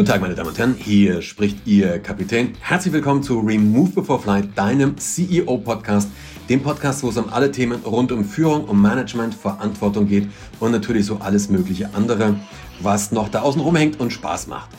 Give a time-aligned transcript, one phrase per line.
[0.00, 2.54] Guten Tag, meine Damen und Herren, hier spricht Ihr Kapitän.
[2.62, 6.08] Herzlich willkommen zu Remove Before Flight, deinem CEO-Podcast,
[6.48, 10.26] dem Podcast, wo es um alle Themen rund um Führung, um Management, Verantwortung geht
[10.58, 12.34] und natürlich so alles mögliche andere,
[12.80, 14.70] was noch da außen rumhängt und Spaß macht.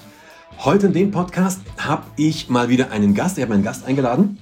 [0.57, 4.39] Heute in dem Podcast habe ich mal wieder einen Gast, ich habe einen Gast eingeladen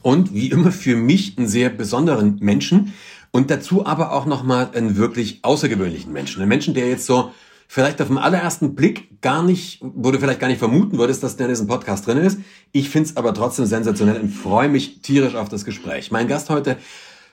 [0.00, 2.92] und wie immer für mich einen sehr besonderen Menschen
[3.32, 6.40] und dazu aber auch nochmal einen wirklich außergewöhnlichen Menschen.
[6.40, 7.32] Einen Menschen, der jetzt so
[7.72, 11.38] vielleicht auf den allerersten Blick gar nicht, wo du vielleicht gar nicht vermuten würdest, dass
[11.38, 12.38] der in diesem Podcast drin ist.
[12.70, 16.10] Ich find's aber trotzdem sensationell und freue mich tierisch auf das Gespräch.
[16.10, 16.76] Mein Gast heute,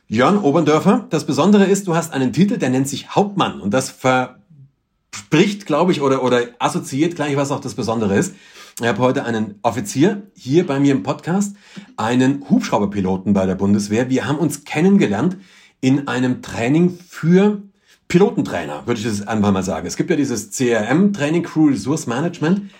[0.07, 1.05] Jörn Oberndörfer.
[1.09, 5.91] Das Besondere ist, du hast einen Titel, der nennt sich Hauptmann und das verspricht, glaube
[5.91, 8.33] ich, oder, oder assoziiert gleich, was auch das Besondere ist.
[8.79, 11.57] Ich habe heute einen Offizier hier bei mir im Podcast,
[11.97, 14.09] einen Hubschrauberpiloten bei der Bundeswehr.
[14.09, 15.35] Wir haben uns kennengelernt
[15.81, 17.61] in einem Training für
[18.09, 19.85] Pilotentrainer, würde ich das einfach mal sagen.
[19.85, 22.71] Es gibt ja dieses CRM, Training Crew Resource Management,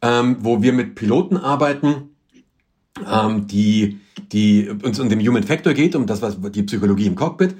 [0.00, 2.16] ähm, wo wir mit Piloten arbeiten,
[3.06, 4.00] ähm, die,
[4.32, 7.56] die uns um den Human Factor geht, um das, was die Psychologie im Cockpit.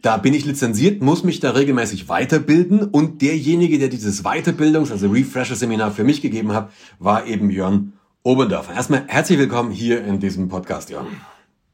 [0.00, 5.08] Da bin ich lizenziert, muss mich da regelmäßig weiterbilden und derjenige, der dieses Weiterbildungs-, also
[5.08, 8.74] Refresher-Seminar für mich gegeben hat, war eben Jörn Oberndorfer.
[8.74, 11.08] Erstmal herzlich willkommen hier in diesem Podcast, Jörn.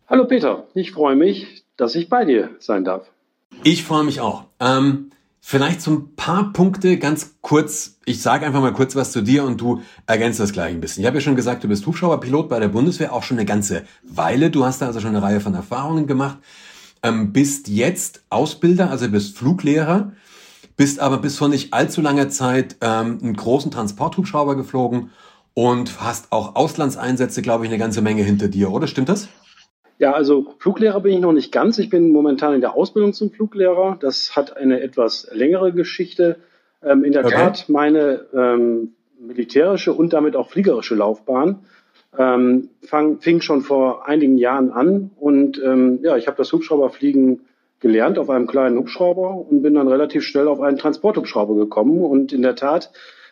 [0.09, 3.11] Hallo Peter, ich freue mich, dass ich bei dir sein darf.
[3.63, 4.45] Ich freue mich auch.
[4.61, 7.99] Ähm, vielleicht so ein paar Punkte ganz kurz.
[8.05, 11.03] Ich sage einfach mal kurz was zu dir und du ergänzt das gleich ein bisschen.
[11.03, 13.83] Ich habe ja schon gesagt, du bist Hubschrauberpilot bei der Bundeswehr, auch schon eine ganze
[14.03, 14.51] Weile.
[14.51, 16.39] Du hast da also schon eine Reihe von Erfahrungen gemacht.
[17.03, 20.13] Ähm, bist jetzt Ausbilder, also bist Fluglehrer,
[20.77, 25.11] bist aber bis vor nicht allzu langer Zeit ähm, einen großen Transporthubschrauber geflogen
[25.55, 28.87] und hast auch Auslandseinsätze, glaube ich, eine ganze Menge hinter dir, oder?
[28.87, 29.29] Stimmt das?
[29.99, 31.79] Ja, also Fluglehrer bin ich noch nicht ganz.
[31.79, 33.97] Ich bin momentan in der Ausbildung zum Fluglehrer.
[33.99, 36.37] Das hat eine etwas längere Geschichte.
[36.83, 37.35] Ähm, in der okay.
[37.35, 41.61] Tat meine ähm, militärische und damit auch fliegerische Laufbahn
[42.19, 45.11] ähm, fang, fing schon vor einigen Jahren an.
[45.17, 47.41] Und ähm, ja, ich habe das Hubschrauberfliegen
[47.81, 52.03] gelernt auf einem kleinen Hubschrauber und bin dann relativ schnell auf einen Transporthubschrauber gekommen.
[52.03, 52.91] Und in der Tat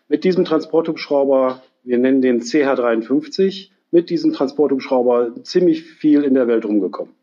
[0.09, 6.65] mit diesem Transporthubschrauber, wir nennen den CH53, mit diesem Transporthubschrauber ziemlich viel in der Welt
[6.65, 7.15] rumgekommen.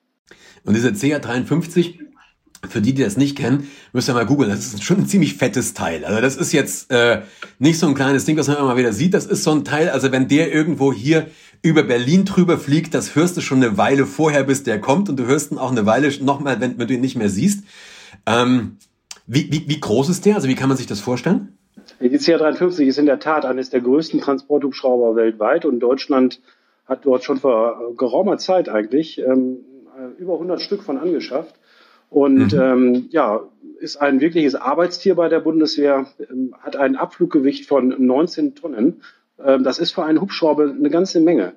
[0.64, 2.00] Und dieser CH53,
[2.70, 4.50] für die, die das nicht kennen, müsst ihr mal googeln.
[4.50, 6.06] Das ist schon ein ziemlich fettes Teil.
[6.06, 7.24] Also das ist jetzt äh,
[7.60, 9.14] nicht so ein kleines Ding, was man immer mal wieder sieht.
[9.14, 11.28] Das ist so ein Teil, also wenn der irgendwo hier
[11.62, 15.10] über Berlin drüber fliegt, das hörst du schon eine Weile vorher, bis der kommt.
[15.10, 17.66] Und du hörst ihn auch eine Weile nochmal, wenn, wenn du ihn nicht mehr siehst.
[18.26, 18.78] Ähm,
[19.28, 20.36] wie, wie, wie groß ist der?
[20.36, 21.58] Also wie kann man sich das vorstellen?
[22.00, 26.40] Die CH53 ist in der Tat eines der größten Transporthubschrauber weltweit und Deutschland
[26.92, 29.62] hat dort schon vor geraumer Zeit eigentlich ähm,
[30.18, 31.56] über 100 Stück von angeschafft
[32.12, 32.62] und mhm.
[32.62, 33.40] ähm, ja,
[33.80, 39.02] ist ein wirkliches Arbeitstier bei der Bundeswehr, ähm, hat ein Abfluggewicht von 19 Tonnen.
[39.44, 41.54] Ähm, das ist für einen Hubschrauber eine ganze Menge.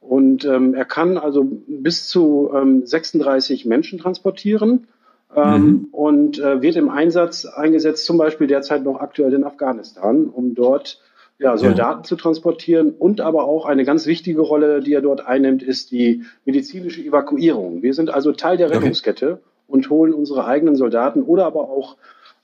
[0.00, 4.86] Und ähm, er kann also bis zu ähm, 36 Menschen transportieren
[5.34, 5.88] ähm, mhm.
[5.90, 11.00] und äh, wird im Einsatz eingesetzt, zum Beispiel derzeit noch aktuell in Afghanistan, um dort
[11.38, 12.02] ja, Soldaten ja.
[12.02, 16.22] zu transportieren und aber auch eine ganz wichtige Rolle, die er dort einnimmt, ist die
[16.44, 17.82] medizinische Evakuierung.
[17.82, 19.42] Wir sind also Teil der Rettungskette okay.
[19.66, 21.96] und holen unsere eigenen Soldaten oder aber auch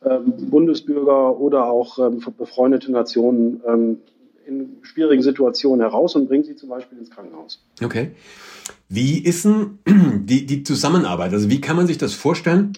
[0.04, 3.98] ähm, Bundesbürger oder auch ähm, befreundete Nationen ähm,
[4.46, 7.64] in schwierigen Situationen heraus und bringen sie zum Beispiel ins Krankenhaus.
[7.82, 8.10] Okay.
[8.88, 9.78] Wie ist denn
[10.24, 11.32] die, die Zusammenarbeit?
[11.32, 12.72] Also wie kann man sich das vorstellen?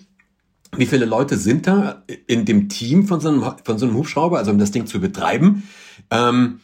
[0.77, 4.39] Wie viele Leute sind da in dem Team von so einem, von so einem Hubschrauber,
[4.39, 5.65] also um das Ding zu betreiben?
[6.11, 6.61] Ähm,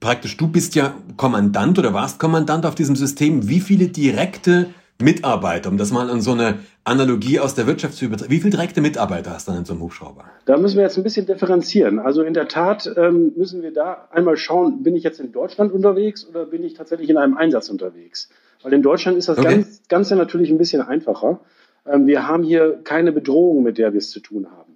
[0.00, 3.48] praktisch, du bist ja Kommandant oder warst Kommandant auf diesem System.
[3.48, 4.66] Wie viele direkte
[5.00, 8.50] Mitarbeiter, um das mal an so eine Analogie aus der Wirtschaft zu übertragen, wie viele
[8.50, 10.24] direkte Mitarbeiter hast du dann in so einem Hubschrauber?
[10.44, 11.98] Da müssen wir jetzt ein bisschen differenzieren.
[11.98, 15.72] Also in der Tat ähm, müssen wir da einmal schauen, bin ich jetzt in Deutschland
[15.72, 18.28] unterwegs oder bin ich tatsächlich in einem Einsatz unterwegs?
[18.62, 19.64] Weil in Deutschland ist das okay.
[19.88, 21.40] Ganze natürlich ein bisschen einfacher.
[21.86, 24.69] Ähm, wir haben hier keine Bedrohung, mit der wir es zu tun haben.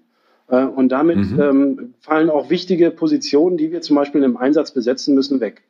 [0.49, 1.41] Äh, und damit mhm.
[1.41, 5.63] ähm, fallen auch wichtige Positionen, die wir zum Beispiel im Einsatz besetzen müssen, weg.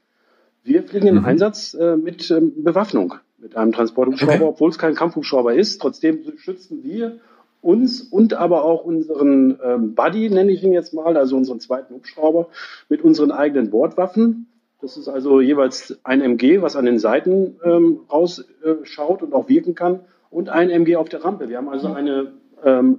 [0.63, 1.25] Wir fliegen im mhm.
[1.25, 4.45] Einsatz äh, mit ähm, Bewaffnung, mit einem Transporthubschrauber, okay.
[4.45, 5.81] obwohl es kein Kampfhubschrauber ist.
[5.81, 7.19] Trotzdem schützen wir
[7.61, 11.95] uns und aber auch unseren ähm, Buddy, nenne ich ihn jetzt mal, also unseren zweiten
[11.95, 12.49] Hubschrauber,
[12.89, 14.47] mit unseren eigenen Bordwaffen.
[14.83, 19.49] Das ist also jeweils ein MG, was an den Seiten ähm, rausschaut äh, und auch
[19.49, 20.01] wirken kann,
[20.31, 21.49] und ein MG auf der Rampe.
[21.49, 22.33] Wir haben also eine
[22.65, 22.99] ähm,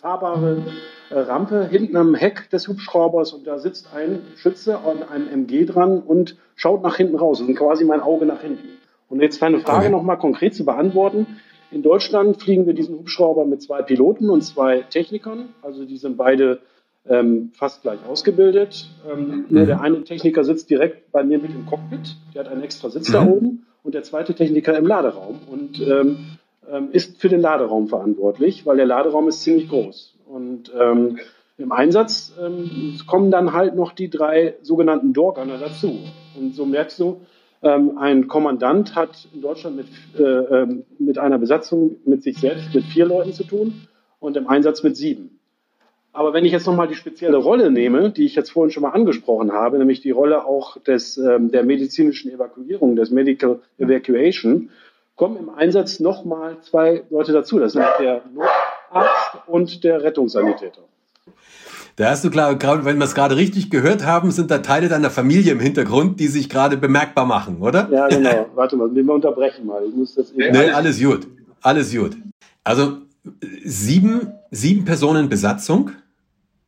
[0.00, 0.62] fahrbare
[1.10, 5.64] äh, Rampe hinten am Heck des Hubschraubers und da sitzt ein Schütze an einem MG
[5.64, 7.38] dran und schaut nach hinten raus.
[7.38, 8.68] Das ist quasi mein Auge nach hinten.
[9.08, 9.90] Und jetzt deine Frage okay.
[9.90, 11.26] nochmal konkret zu beantworten.
[11.70, 15.50] In Deutschland fliegen wir diesen Hubschrauber mit zwei Piloten und zwei Technikern.
[15.62, 16.60] Also die sind beide
[17.08, 18.88] ähm, fast gleich ausgebildet.
[19.10, 19.66] Ähm, mhm.
[19.66, 23.08] der eine Techniker sitzt direkt bei mir mit im Cockpit, der hat einen extra Sitz
[23.08, 23.12] mhm.
[23.12, 26.33] da oben und der zweite Techniker im Laderaum und ähm,
[26.70, 30.16] ähm, ist für den Laderaum verantwortlich, weil der Laderaum ist ziemlich groß.
[30.26, 31.18] Und ähm,
[31.56, 36.00] im Einsatz ähm, kommen dann halt noch die drei sogenannten Dorgunner dazu.
[36.36, 37.20] Und so merkst du,
[37.62, 39.86] ähm, ein Kommandant hat in Deutschland mit,
[40.18, 43.86] äh, ähm, mit einer Besatzung mit sich selbst mit vier Leuten zu tun
[44.20, 45.38] und im Einsatz mit sieben.
[46.12, 48.90] Aber wenn ich jetzt nochmal die spezielle Rolle nehme, die ich jetzt vorhin schon mal
[48.90, 54.70] angesprochen habe, nämlich die Rolle auch des, ähm, der medizinischen Evakuierung, des Medical Evacuation,
[55.16, 57.58] kommen im Einsatz nochmal zwei Leute dazu.
[57.58, 60.82] Das sind der Notarzt und der Rettungssanitäter.
[61.96, 65.10] Da hast du klar, wenn wir es gerade richtig gehört haben, sind da Teile deiner
[65.10, 67.88] Familie im Hintergrund, die sich gerade bemerkbar machen, oder?
[67.90, 68.46] Ja, genau.
[68.54, 69.84] Warte mal, wir unterbrechen mal.
[69.86, 71.28] Ich muss das eben nee, alles gut.
[71.62, 72.16] Alles gut.
[72.64, 72.98] Also
[73.62, 75.92] sieben, sieben Personen Besatzung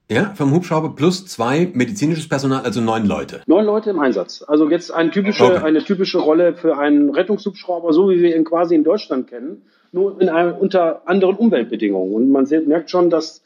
[0.09, 3.43] ja, vom Hubschrauber plus zwei medizinisches Personal, also neun Leute.
[3.47, 4.45] Neun Leute im Einsatz.
[4.47, 5.65] Also jetzt eine typische, okay.
[5.65, 10.21] eine typische Rolle für einen Rettungshubschrauber, so wie wir ihn quasi in Deutschland kennen, nur
[10.21, 12.15] in einem, unter anderen Umweltbedingungen.
[12.15, 13.43] Und man merkt schon, dass,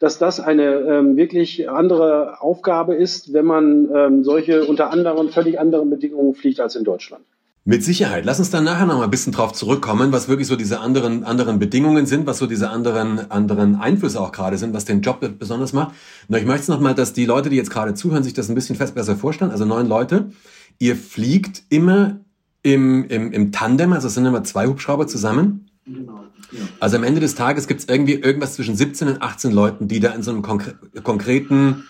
[0.00, 5.60] dass das eine ähm, wirklich andere Aufgabe ist, wenn man ähm, solche unter anderen völlig
[5.60, 7.24] anderen Bedingungen fliegt als in Deutschland.
[7.70, 8.24] Mit Sicherheit.
[8.24, 11.22] Lass uns dann nachher noch mal ein bisschen drauf zurückkommen, was wirklich so diese anderen,
[11.22, 15.20] anderen Bedingungen sind, was so diese anderen, anderen Einflüsse auch gerade sind, was den Job
[15.38, 15.94] besonders macht.
[16.26, 18.56] Nur ich möchte noch mal, dass die Leute, die jetzt gerade zuhören, sich das ein
[18.56, 19.52] bisschen fest besser vorstellen.
[19.52, 20.32] Also neun Leute.
[20.80, 22.18] Ihr fliegt immer
[22.64, 25.70] im, im, im Tandem, also es sind immer zwei Hubschrauber zusammen.
[25.86, 26.24] Genau.
[26.50, 26.62] Ja.
[26.80, 30.00] Also am Ende des Tages gibt es irgendwie irgendwas zwischen 17 und 18 Leuten, die
[30.00, 30.74] da in so einem konkre
[31.04, 31.84] konkreten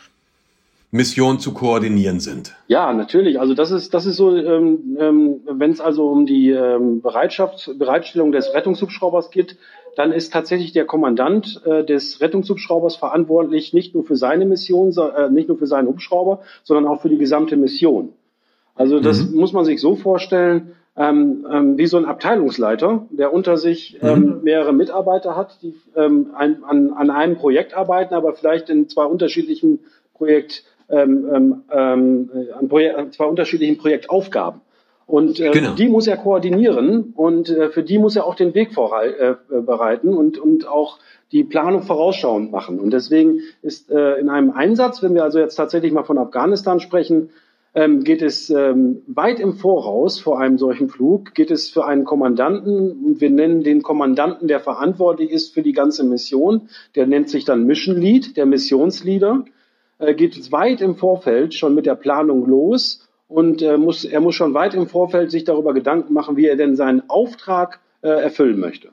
[0.92, 2.56] Mission zu koordinieren sind.
[2.66, 3.38] Ja, natürlich.
[3.38, 7.70] Also das ist das ist so, ähm, ähm, wenn es also um die ähm, Bereitschaft,
[7.78, 9.56] Bereitstellung des Rettungshubschraubers geht,
[9.96, 15.31] dann ist tatsächlich der Kommandant äh, des Rettungshubschraubers verantwortlich nicht nur für seine Mission, äh,
[15.31, 18.10] nicht nur für seinen Hubschrauber, sondern auch für die gesamte Mission.
[18.75, 19.38] Also das mhm.
[19.38, 24.20] muss man sich so vorstellen, ähm, ähm, wie so ein Abteilungsleiter, der unter sich ähm,
[24.20, 24.40] mhm.
[24.43, 29.04] mehrere Mitarbeiter hat, die ähm, ein, an, an einem Projekt arbeiten, aber vielleicht in zwei
[29.04, 29.81] unterschiedlichen
[30.14, 34.60] Projekt ähm, ähm, ähm, an, Projek zwei unterschiedlichen Projektaufgaben.
[35.06, 35.75] Und äh, genau.
[35.75, 40.14] die muss er koordinieren und äh, für die muss er auch den Weg äh, bereiten
[40.14, 40.98] und, und auch
[41.32, 42.78] die Planung vorausschauend machen.
[42.78, 46.78] Und deswegen ist äh, in einem Einsatz, wenn wir also jetzt tatsächlich mal von Afghanistan
[46.78, 47.31] sprechen,
[47.75, 52.04] ähm, geht es ähm, weit im Voraus vor einem solchen Flug, geht es für einen
[52.04, 57.28] Kommandanten, und wir nennen den Kommandanten, der verantwortlich ist für die ganze Mission, der nennt
[57.28, 59.44] sich dann Mission Lead, der Missionsleader
[60.00, 64.20] äh, geht es weit im Vorfeld schon mit der Planung los und äh, muss, er
[64.20, 68.08] muss schon weit im Vorfeld sich darüber Gedanken machen, wie er denn seinen Auftrag äh,
[68.08, 68.88] erfüllen möchte.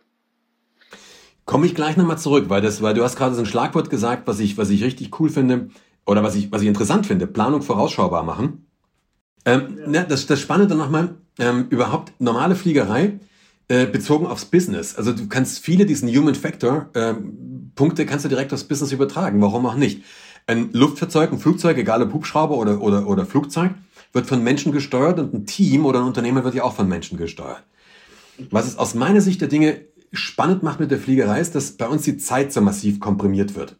[1.45, 4.27] Komme ich gleich nochmal zurück, weil, das, weil du hast gerade so ein Schlagwort gesagt,
[4.27, 5.69] was ich, was ich richtig cool finde
[6.06, 8.68] oder was ich, was ich interessant finde, Planung vorausschaubar machen.
[9.45, 9.88] Ähm, ja.
[9.88, 13.19] ne, das, das Spannende nochmal, ähm, überhaupt normale Fliegerei
[13.69, 14.95] äh, bezogen aufs Business.
[14.95, 17.13] Also du kannst viele diesen Human Factor äh,
[17.77, 19.42] Punkte kannst du direkt aufs Business übertragen.
[19.42, 20.03] Warum auch nicht?
[20.47, 23.71] Ein Luftfahrzeug, ein Flugzeug, egal ob Hubschrauber oder, oder, oder Flugzeug,
[24.13, 27.17] wird von Menschen gesteuert und ein Team oder ein Unternehmen wird ja auch von Menschen
[27.17, 27.63] gesteuert.
[28.49, 29.81] Was es aus meiner Sicht der Dinge
[30.13, 33.75] spannend macht mit der Fliegerei, ist, dass bei uns die Zeit so massiv komprimiert wird.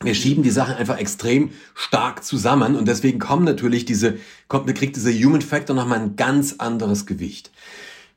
[0.00, 4.18] Wir schieben die Sachen einfach extrem stark zusammen und deswegen kommen natürlich diese,
[4.48, 7.50] kommt, kriegt dieser Human Factor nochmal ein ganz anderes Gewicht.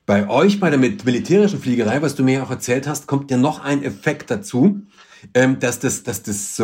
[0.05, 3.63] Bei euch, bei der militärischen Fliegerei, was du mir auch erzählt hast, kommt ja noch
[3.63, 4.81] ein Effekt dazu,
[5.33, 6.61] ähm, dass das, dass das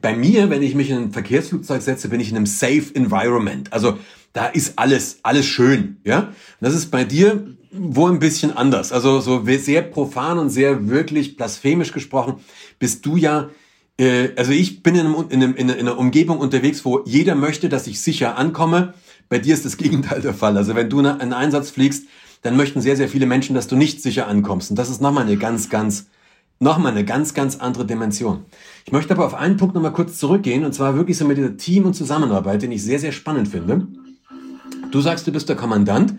[0.00, 3.72] bei mir, wenn ich mich in ein Verkehrsflugzeug setze, bin ich in einem safe environment.
[3.72, 3.98] Also
[4.32, 6.18] da ist alles, alles schön, ja.
[6.20, 8.92] Und das ist bei dir wohl ein bisschen anders.
[8.92, 12.36] Also so sehr profan und sehr wirklich blasphemisch gesprochen,
[12.78, 13.50] bist du ja
[13.98, 17.68] äh, also ich bin in, einem, in, einem, in einer Umgebung unterwegs, wo jeder möchte,
[17.68, 18.94] dass ich sicher ankomme.
[19.28, 20.56] Bei dir ist das Gegenteil der Fall.
[20.56, 22.04] Also wenn du einen Einsatz fliegst,
[22.42, 24.70] dann möchten sehr, sehr viele Menschen, dass du nicht sicher ankommst.
[24.70, 26.06] Und das ist nochmal eine ganz, ganz
[26.60, 28.44] nochmal eine ganz, ganz andere Dimension.
[28.86, 31.56] Ich möchte aber auf einen Punkt nochmal kurz zurückgehen, und zwar wirklich so mit dieser
[31.56, 33.86] Team- und Zusammenarbeit, den ich sehr, sehr spannend finde.
[34.90, 36.14] Du sagst, du bist der Kommandant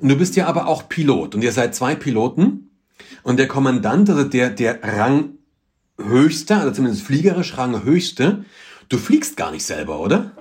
[0.00, 2.70] und du bist ja aber auch Pilot und ihr seid zwei Piloten
[3.22, 8.44] und der Kommandant, also der, der Ranghöchste, also zumindest fliegerisch Ranghöchste,
[8.88, 10.32] du fliegst gar nicht selber, oder?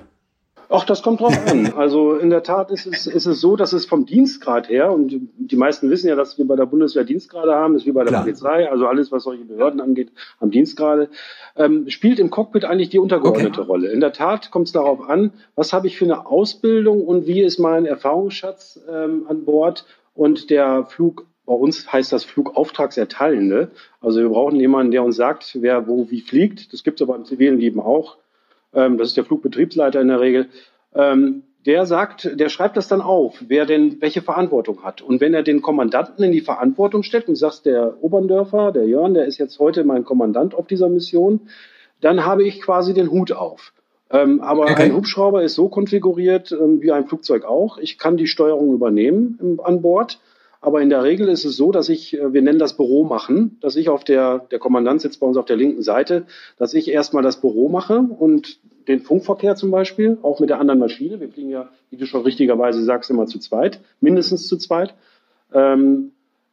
[0.72, 1.74] Ach, das kommt drauf an.
[1.80, 5.30] Also in der Tat ist es, ist es so, dass es vom Dienstgrad her, und
[5.38, 8.12] die meisten wissen ja, dass wir bei der Bundeswehr Dienstgrade haben, ist wie bei der
[8.12, 8.24] Klar.
[8.24, 11.10] Polizei, also alles, was solche Behörden angeht, haben Dienstgrade,
[11.56, 13.68] ähm, spielt im Cockpit eigentlich die untergeordnete okay.
[13.68, 13.92] Rolle.
[13.92, 17.42] In der Tat kommt es darauf an, was habe ich für eine Ausbildung und wie
[17.42, 23.72] ist mein Erfahrungsschatz ähm, an Bord und der Flug bei uns heißt das Flugauftragserteilende.
[24.02, 26.72] Also wir brauchen jemanden, der uns sagt, wer wo wie fliegt.
[26.74, 28.18] Das gibt es aber im zivilen Leben auch.
[28.74, 30.48] Ähm, das ist der Flugbetriebsleiter in der Regel,
[30.94, 35.02] ähm, der sagt, der schreibt das dann auf, wer denn welche Verantwortung hat.
[35.02, 39.14] Und wenn er den Kommandanten in die Verantwortung stellt und sagt, der Oberndörfer, der Jörn,
[39.14, 41.42] der ist jetzt heute mein Kommandant auf dieser Mission,
[42.00, 43.74] dann habe ich quasi den Hut auf.
[44.10, 44.84] Ähm, aber okay.
[44.84, 47.78] ein Hubschrauber ist so konfiguriert ähm, wie ein Flugzeug auch.
[47.78, 50.20] Ich kann die Steuerung übernehmen im, an Bord.
[50.62, 53.58] Aber in der Regel ist es so, dass ich, äh, wir nennen das Büro machen,
[53.62, 56.26] dass ich auf der, der Kommandant sitzt bei uns auf der linken Seite,
[56.58, 60.80] dass ich erstmal das Büro mache und den Funkverkehr zum Beispiel, auch mit der anderen
[60.80, 61.20] Maschine.
[61.20, 64.96] Wir fliegen ja, wie du schon richtigerweise sagst, immer zu zweit, mindestens zu zweit.
[65.54, 66.12] Ähm,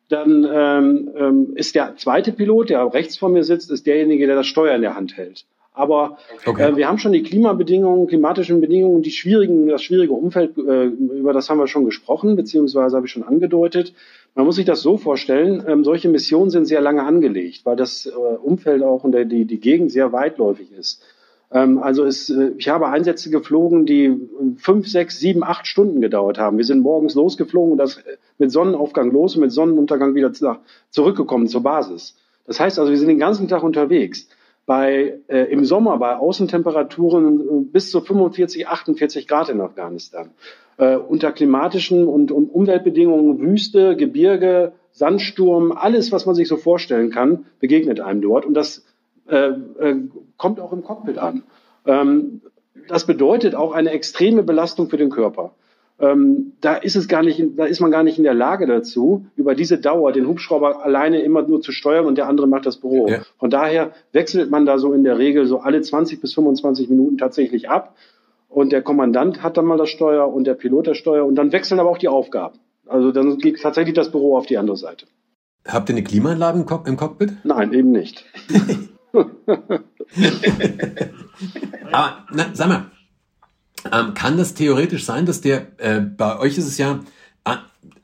[0.08, 4.36] dann ähm, ähm, ist der zweite Pilot, der rechts vor mir sitzt, ist derjenige, der
[4.36, 5.46] das Steuer in der Hand hält.
[5.76, 6.16] Aber
[6.46, 6.72] okay.
[6.72, 11.34] äh, wir haben schon die Klimabedingungen, klimatischen Bedingungen, die schwierigen, das schwierige Umfeld, äh, über
[11.34, 13.92] das haben wir schon gesprochen, beziehungsweise habe ich schon angedeutet.
[14.34, 18.06] Man muss sich das so vorstellen, ähm, solche Missionen sind sehr lange angelegt, weil das
[18.06, 21.02] äh, Umfeld auch und der, die, die Gegend sehr weitläufig ist.
[21.52, 24.16] Ähm, also es, äh, ich habe Einsätze geflogen, die
[24.56, 26.56] fünf, sechs, sieben, acht Stunden gedauert haben.
[26.56, 30.32] Wir sind morgens losgeflogen und das äh, mit Sonnenaufgang los und mit Sonnenuntergang wieder
[30.90, 32.16] zurückgekommen zur Basis.
[32.46, 34.26] Das heißt also, wir sind den ganzen Tag unterwegs.
[34.66, 40.30] Bei, äh, Im Sommer bei Außentemperaturen äh, bis zu 45, 48 Grad in Afghanistan.
[40.76, 47.10] Äh, unter klimatischen und, und Umweltbedingungen, Wüste, Gebirge, Sandsturm, alles, was man sich so vorstellen
[47.10, 48.44] kann, begegnet einem dort.
[48.44, 48.84] Und das
[49.28, 49.96] äh, äh,
[50.36, 51.44] kommt auch im Cockpit an.
[51.86, 52.42] Ähm,
[52.88, 55.54] das bedeutet auch eine extreme Belastung für den Körper.
[55.98, 59.26] Ähm, da ist es gar nicht, da ist man gar nicht in der Lage dazu,
[59.34, 62.76] über diese Dauer den Hubschrauber alleine immer nur zu steuern und der andere macht das
[62.76, 63.08] Büro.
[63.08, 63.20] Ja.
[63.38, 67.16] Von daher wechselt man da so in der Regel so alle 20 bis 25 Minuten
[67.16, 67.96] tatsächlich ab.
[68.48, 71.52] Und der Kommandant hat dann mal das Steuer und der Pilot das Steuer und dann
[71.52, 72.58] wechseln aber auch die Aufgaben.
[72.86, 75.06] Also dann geht tatsächlich das Büro auf die andere Seite.
[75.66, 77.32] Habt ihr eine Klimaanlage im, Cock im Cockpit?
[77.42, 78.24] Nein, eben nicht.
[81.92, 82.90] Aber na, sag mal,
[83.92, 87.00] ähm, kann das theoretisch sein, dass der, äh, bei euch ist es ja,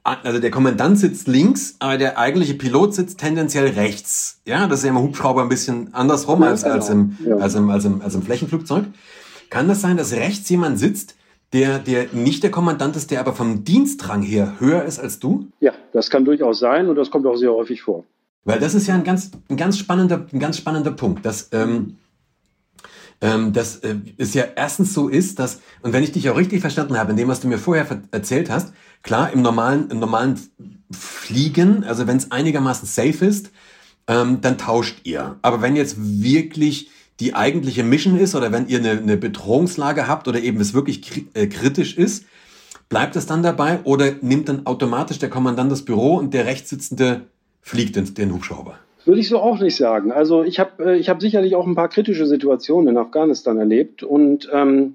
[0.04, 4.40] also der Kommandant sitzt links, aber der eigentliche Pilot sitzt tendenziell rechts.
[4.44, 7.00] Ja, das ist ja im Hubschrauber ein bisschen andersrum ja, als, als, genau.
[7.00, 7.36] im, ja.
[7.36, 8.86] als, im, als, im, als im Flächenflugzeug.
[9.50, 11.14] Kann das sein, dass rechts jemand sitzt,
[11.52, 15.48] der, der nicht der Kommandant ist, der aber vom Dienstrang her höher ist als du?
[15.60, 18.04] Ja, das kann durchaus sein und das kommt auch sehr häufig vor.
[18.44, 21.98] Weil das ist ja ein ganz, ein ganz spannender, ein ganz spannender Punkt, dass, ähm,
[23.22, 26.60] ähm, dass äh, es ja erstens so ist, dass, und wenn ich dich auch richtig
[26.60, 30.38] verstanden habe, in dem, was du mir vorher erzählt hast, klar, im normalen, im normalen
[30.90, 33.50] Fliegen, also wenn es einigermaßen safe ist,
[34.08, 35.36] ähm, dann tauscht ihr.
[35.40, 40.26] Aber wenn jetzt wirklich die eigentliche Mission ist oder wenn ihr eine, eine Bedrohungslage habt
[40.26, 42.24] oder eben es wirklich kri äh, kritisch ist,
[42.88, 47.28] bleibt es dann dabei oder nimmt dann automatisch der Kommandant das Büro und der rechtssitzende
[47.60, 48.78] fliegt den, den Hubschrauber?
[49.04, 50.12] Würde ich so auch nicht sagen.
[50.12, 54.02] Also ich habe äh, ich hab sicherlich auch ein paar kritische Situationen in Afghanistan erlebt
[54.02, 54.94] und ähm,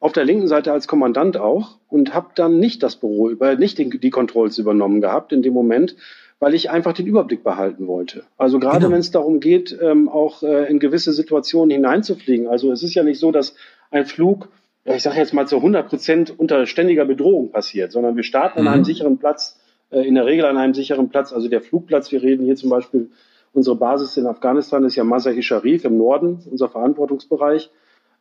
[0.00, 3.78] auf der linken Seite als Kommandant auch und habe dann nicht das Büro über, nicht
[3.78, 5.94] die, die Controls übernommen gehabt in dem Moment,
[6.40, 8.24] weil ich einfach den Überblick behalten wollte.
[8.36, 8.90] Also gerade genau.
[8.90, 12.48] wenn es darum geht, ähm, auch äh, in gewisse Situationen hineinzufliegen.
[12.48, 13.54] Also es ist ja nicht so, dass
[13.92, 14.48] ein Flug,
[14.84, 18.66] ich sage jetzt mal zu 100 Prozent unter ständiger Bedrohung passiert, sondern wir starten mhm.
[18.66, 18.86] an einem mhm.
[18.86, 19.60] sicheren Platz
[19.92, 21.32] in der Regel an einem sicheren Platz.
[21.32, 23.10] Also der Flugplatz, wir reden hier zum Beispiel,
[23.52, 27.70] unsere Basis in Afghanistan ist ja Masai Sharif im Norden, unser Verantwortungsbereich.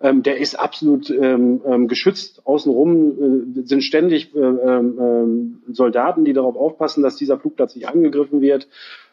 [0.02, 2.42] Ähm, der ist absolut ähm, ähm, geschützt.
[2.46, 8.42] Außenrum äh, sind ständig äh, ähm, Soldaten, die darauf aufpassen, dass dieser Flugplatz nicht angegriffen
[8.42, 8.68] wird.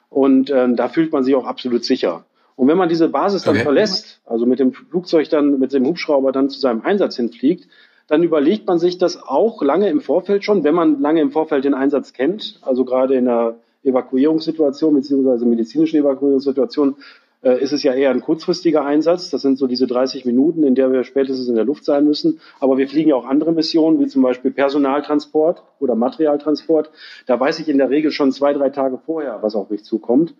[0.08, 2.24] Und äh, da fühlt man sich auch absolut sicher.
[2.56, 3.64] Und wenn man diese Basis dann okay.
[3.64, 7.68] verlässt, also mit dem Flugzeug dann, mit dem Hubschrauber dann zu seinem Einsatz hinfliegt,
[8.08, 11.64] dann überlegt man sich das auch lange im Vorfeld schon, wenn man lange im Vorfeld
[11.64, 16.96] den Einsatz kennt, also gerade in einer Evakuierungssituation beziehungsweise medizinischen Evakuierungssituation,
[17.42, 19.30] äh, ist es ja eher ein kurzfristiger Einsatz.
[19.30, 22.40] Das sind so diese 30 Minuten, in der wir spätestens in der Luft sein müssen.
[22.58, 26.90] Aber wir fliegen ja auch andere Missionen, wie zum Beispiel Personaltransport oder Materialtransport.
[27.26, 30.34] Da weiß ich in der Regel schon zwei, drei Tage vorher, was auf mich zukommt.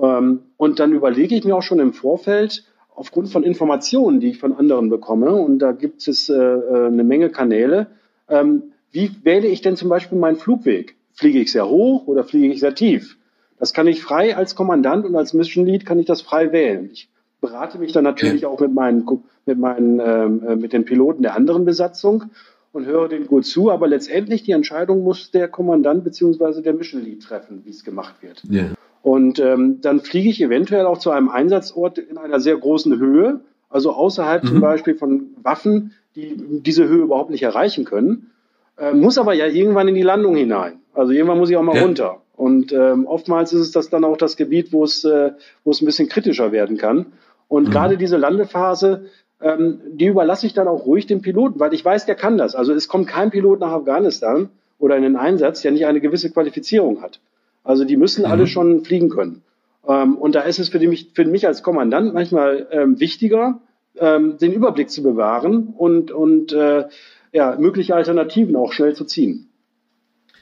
[0.00, 2.64] Ähm, und dann überlege ich mir auch schon im Vorfeld,
[2.96, 7.04] aufgrund von Informationen, die ich von anderen bekomme, und da gibt es äh, äh, eine
[7.04, 7.88] Menge Kanäle,
[8.28, 10.96] ähm, wie wähle ich denn zum Beispiel meinen Flugweg?
[11.12, 13.18] Fliege ich sehr hoch oder fliege ich sehr tief?
[13.58, 16.90] Das kann ich frei als Kommandant und als Mission Lead kann ich das frei wählen.
[16.92, 17.08] Ich
[17.40, 18.48] berate mich dann natürlich ja.
[18.48, 19.06] auch mit meinen,
[19.44, 22.24] mit meinen, ähm, äh, mit den Piloten der anderen Besatzung
[22.72, 27.02] und höre denen gut zu, aber letztendlich die Entscheidung muss der Kommandant beziehungsweise der Mission
[27.02, 28.42] Lead treffen, wie es gemacht wird.
[28.48, 28.75] Ja.
[29.06, 33.38] Und ähm, dann fliege ich eventuell auch zu einem Einsatzort in einer sehr großen Höhe,
[33.70, 34.48] also außerhalb mhm.
[34.48, 38.32] zum Beispiel von Waffen, die diese Höhe überhaupt nicht erreichen können,
[38.76, 40.80] äh, muss aber ja irgendwann in die Landung hinein.
[40.92, 41.82] Also irgendwann muss ich auch mal ja.
[41.82, 42.16] runter.
[42.34, 45.80] Und ähm, oftmals ist es das dann auch das Gebiet, wo es, äh, wo es
[45.80, 47.06] ein bisschen kritischer werden kann.
[47.46, 47.70] Und mhm.
[47.70, 49.06] gerade diese Landephase
[49.40, 52.56] ähm, die überlasse ich dann auch ruhig dem Piloten, weil ich weiß, der kann das.
[52.56, 54.48] Also es kommt kein Pilot nach Afghanistan
[54.80, 57.20] oder in den Einsatz, der nicht eine gewisse Qualifizierung hat.
[57.66, 58.30] Also die müssen mhm.
[58.30, 59.42] alle schon fliegen können.
[59.86, 63.60] Ähm, und da ist es für mich, für mich als Kommandant manchmal ähm, wichtiger,
[63.98, 66.84] ähm, den Überblick zu bewahren und, und äh,
[67.32, 69.48] ja, mögliche Alternativen auch schnell zu ziehen.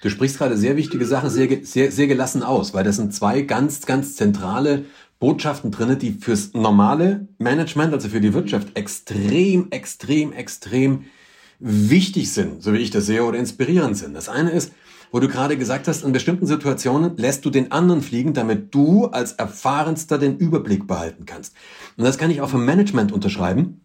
[0.03, 3.41] Du sprichst gerade sehr wichtige Sachen sehr, sehr, sehr gelassen aus, weil das sind zwei
[3.41, 4.85] ganz, ganz zentrale
[5.19, 11.07] Botschaften drin, die fürs normale Management, also für die Wirtschaft, extrem, extrem, extrem
[11.59, 14.13] wichtig sind, so wie ich das sehe, oder inspirierend sind.
[14.13, 14.73] Das eine ist,
[15.11, 19.07] wo du gerade gesagt hast, in bestimmten Situationen lässt du den anderen fliegen, damit du
[19.07, 21.55] als Erfahrenster den Überblick behalten kannst.
[21.97, 23.81] Und das kann ich auch vom Management unterschreiben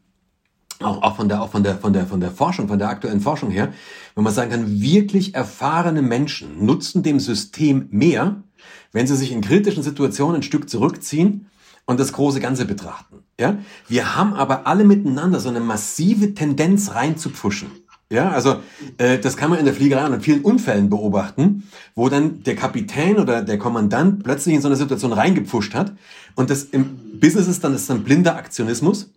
[0.82, 3.22] auch, auch von der, auch von der, von der, von der Forschung, von der aktuellen
[3.22, 3.74] Forschung her,
[4.16, 8.44] wenn man sagen kann, wirklich erfahrene Menschen nutzen dem System mehr,
[8.92, 11.48] wenn sie sich in kritischen Situationen ein Stück zurückziehen
[11.86, 13.24] und das große Ganze betrachten.
[13.40, 13.58] Ja,
[13.88, 17.72] wir haben aber alle miteinander so eine massive Tendenz reinzupfuschen.
[18.12, 18.62] Ja, also
[18.98, 22.56] äh, das kann man in der Fliegerei und in vielen Unfällen beobachten, wo dann der
[22.56, 25.94] Kapitän oder der Kommandant plötzlich in so eine Situation reingepfuscht hat
[26.36, 29.12] und das im Business ist dann ist dann blinder Aktionismus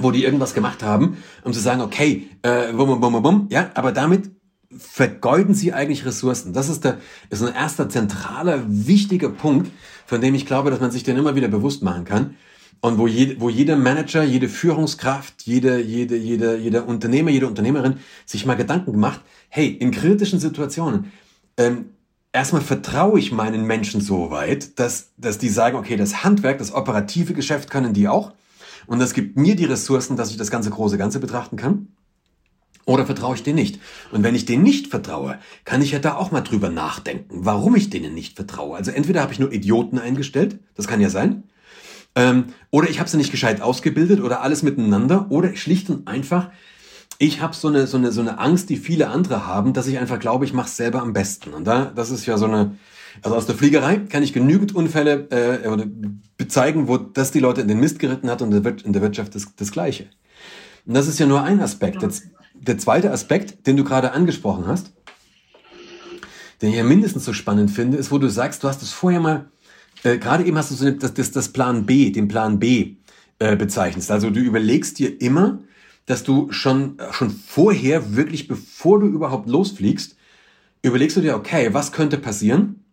[0.00, 3.70] wo die irgendwas gemacht haben, um zu sagen, okay, äh, bum, bum, bum, bum, ja,
[3.74, 4.30] aber damit
[4.76, 6.52] vergeuden sie eigentlich Ressourcen.
[6.52, 9.70] Das ist der, ist ein erster zentraler, wichtiger Punkt,
[10.06, 12.36] von dem ich glaube, dass man sich den immer wieder bewusst machen kann.
[12.82, 17.98] Und wo, je, wo jeder Manager, jede Führungskraft, jede, jede, jede, jeder Unternehmer, jede Unternehmerin
[18.24, 19.20] sich mal Gedanken gemacht,
[19.50, 21.12] hey, in kritischen Situationen,
[21.58, 21.90] ähm,
[22.32, 26.72] erstmal vertraue ich meinen Menschen so weit, dass, dass die sagen, okay, das Handwerk, das
[26.72, 28.32] operative Geschäft können die auch.
[28.86, 31.88] Und das gibt mir die Ressourcen, dass ich das ganze große Ganze betrachten kann.
[32.86, 33.78] Oder vertraue ich denen nicht?
[34.10, 37.76] Und wenn ich denen nicht vertraue, kann ich ja da auch mal drüber nachdenken, warum
[37.76, 38.76] ich denen nicht vertraue.
[38.76, 41.44] Also entweder habe ich nur Idioten eingestellt, das kann ja sein,
[42.14, 46.50] ähm, oder ich habe sie nicht gescheit ausgebildet oder alles miteinander, oder schlicht und einfach,
[47.18, 49.98] ich habe so eine, so, eine, so eine Angst, die viele andere haben, dass ich
[49.98, 51.52] einfach glaube, ich mache es selber am besten.
[51.52, 52.76] Und da, das ist ja so eine,
[53.22, 55.86] also aus der Fliegerei kann ich genügend Unfälle äh,
[56.36, 59.54] bezeigen, wo das die Leute in den Mist geritten hat und in der Wirtschaft das,
[59.54, 60.06] das Gleiche.
[60.86, 62.02] Und das ist ja nur ein Aspekt.
[62.02, 64.92] Jetzt, der zweite Aspekt, den du gerade angesprochen hast,
[66.62, 69.20] den ich ja mindestens so spannend finde, ist, wo du sagst, du hast es vorher
[69.20, 69.50] mal,
[70.02, 72.96] äh, gerade eben hast du so das, das, das Plan B, den Plan B
[73.38, 74.10] äh, bezeichnest.
[74.10, 75.60] Also du überlegst dir immer,
[76.06, 80.16] dass du schon, schon vorher, wirklich bevor du überhaupt losfliegst,
[80.82, 82.84] überlegst du dir, okay, was könnte passieren?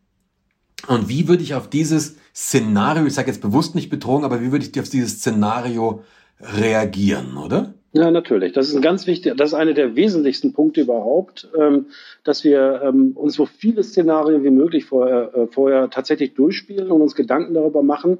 [0.88, 4.52] Und wie würde ich auf dieses Szenario, ich sage jetzt bewusst nicht Bedrohung, aber wie
[4.52, 6.04] würde ich auf dieses Szenario
[6.39, 7.74] reagieren, oder?
[7.93, 8.54] Ja, natürlich.
[8.54, 11.88] Das ist ein ganz wichtig, das ist einer der wesentlichsten Punkte überhaupt, ähm,
[12.23, 17.02] dass wir ähm, uns so viele Szenarien wie möglich vorher, äh, vorher tatsächlich durchspielen und
[17.02, 18.19] uns Gedanken darüber machen,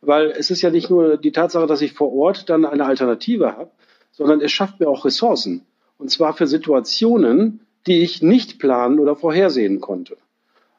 [0.00, 3.56] weil es ist ja nicht nur die Tatsache, dass ich vor Ort dann eine Alternative
[3.56, 3.70] habe,
[4.12, 5.62] sondern es schafft mir auch Ressourcen.
[5.98, 10.16] Und zwar für Situationen, die ich nicht planen oder vorhersehen konnte.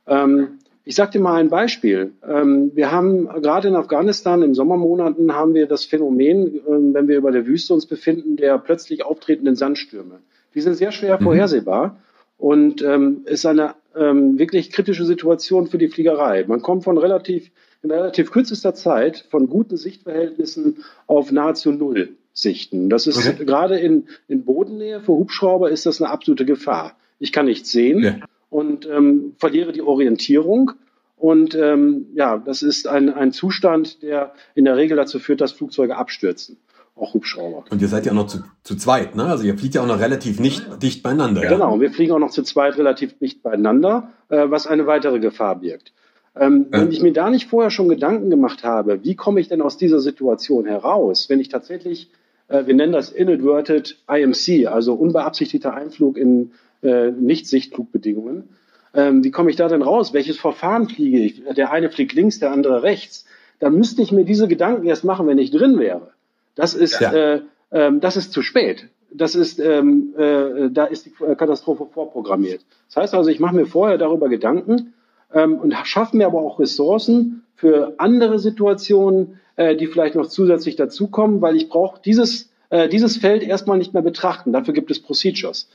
[0.08, 0.59] Ähm,
[0.90, 2.14] ich sage dir mal ein Beispiel.
[2.28, 7.16] Ähm, wir haben gerade in Afghanistan in Sommermonaten haben wir das Phänomen, ähm, wenn wir
[7.16, 10.22] über der Wüste uns befinden, der plötzlich auftretenden Sandstürme.
[10.56, 11.26] Die sind sehr schwer mhm.
[11.26, 11.98] vorhersehbar
[12.40, 16.46] und ähm, ist eine ähm, wirklich kritische Situation für die Fliegerei.
[16.48, 17.52] Man kommt von relativ
[17.84, 22.90] in relativ kürzester Zeit von guten Sichtverhältnissen auf nahezu null Sichten.
[22.90, 23.46] Das ist okay.
[23.46, 26.98] gerade in, in Bodennähe für Hubschrauber ist das eine absolute Gefahr.
[27.20, 28.00] Ich kann nichts sehen.
[28.00, 28.16] Ja
[28.50, 30.72] und ähm, verliere die Orientierung.
[31.18, 35.52] Und ähm, ja, das ist ein, ein Zustand, der in der Regel dazu führt, dass
[35.52, 36.58] Flugzeuge abstürzen.
[36.96, 37.64] Auch Hubschrauber.
[37.70, 39.26] Und ihr seid ja auch noch zu, zu zweit, ne?
[39.26, 41.44] Also ihr fliegt ja auch noch relativ nicht dicht beieinander.
[41.44, 41.50] Ja?
[41.50, 45.60] Genau, wir fliegen auch noch zu zweit relativ dicht beieinander, äh, was eine weitere Gefahr
[45.60, 45.94] birgt.
[46.36, 46.82] Ähm, ja.
[46.82, 49.78] Wenn ich mir da nicht vorher schon Gedanken gemacht habe, wie komme ich denn aus
[49.78, 52.12] dieser Situation heraus, wenn ich tatsächlich,
[52.48, 56.52] äh, wir nennen das inadverted IMC, also unbeabsichtigter Einflug in
[56.84, 58.50] äh, Nicht-Sichtflugbedingungen.
[58.94, 60.14] Ähm, wie komme ich da denn raus?
[60.14, 61.44] Welches Verfahren fliege ich?
[61.56, 63.26] Der eine fliegt links, der andere rechts.
[63.60, 66.12] Da müsste ich mir diese Gedanken erst machen, wenn ich drin wäre.
[66.56, 67.12] Das ist, ja.
[67.14, 68.88] äh, äh, das ist zu spät.
[69.12, 72.62] Das ist, ähm, äh, da ist die Katastrophe vorprogrammiert.
[72.88, 74.94] Das heißt also, ich mache mir vorher darüber Gedanken
[75.34, 80.76] ähm, und schaffe mir aber auch Ressourcen für andere Situationen, äh, die vielleicht noch zusätzlich
[80.76, 84.54] dazukommen, weil ich brauche dieses, äh, dieses Feld erstmal nicht mehr betrachten.
[84.54, 85.70] Dafür gibt es Procedures.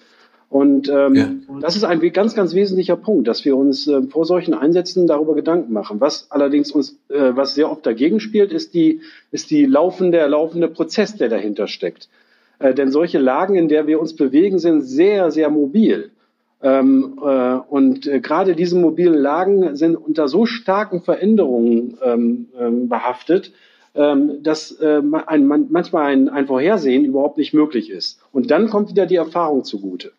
[0.54, 1.30] Und ähm, ja.
[1.60, 5.34] das ist ein ganz, ganz wesentlicher Punkt, dass wir uns äh, vor solchen Einsätzen darüber
[5.34, 6.00] Gedanken machen.
[6.00, 9.00] Was allerdings uns, äh, was sehr oft dagegen spielt, ist die,
[9.32, 12.08] ist die laufende, der laufende Prozess, der dahinter steckt.
[12.60, 16.12] Äh, denn solche Lagen, in der wir uns bewegen, sind sehr, sehr mobil.
[16.62, 22.88] Ähm, äh, und äh, gerade diese mobilen Lagen sind unter so starken Veränderungen ähm, ähm,
[22.88, 23.50] behaftet,
[23.96, 28.20] ähm, dass äh, ein, manchmal ein, ein Vorhersehen überhaupt nicht möglich ist.
[28.30, 30.12] Und dann kommt wieder die Erfahrung zugute.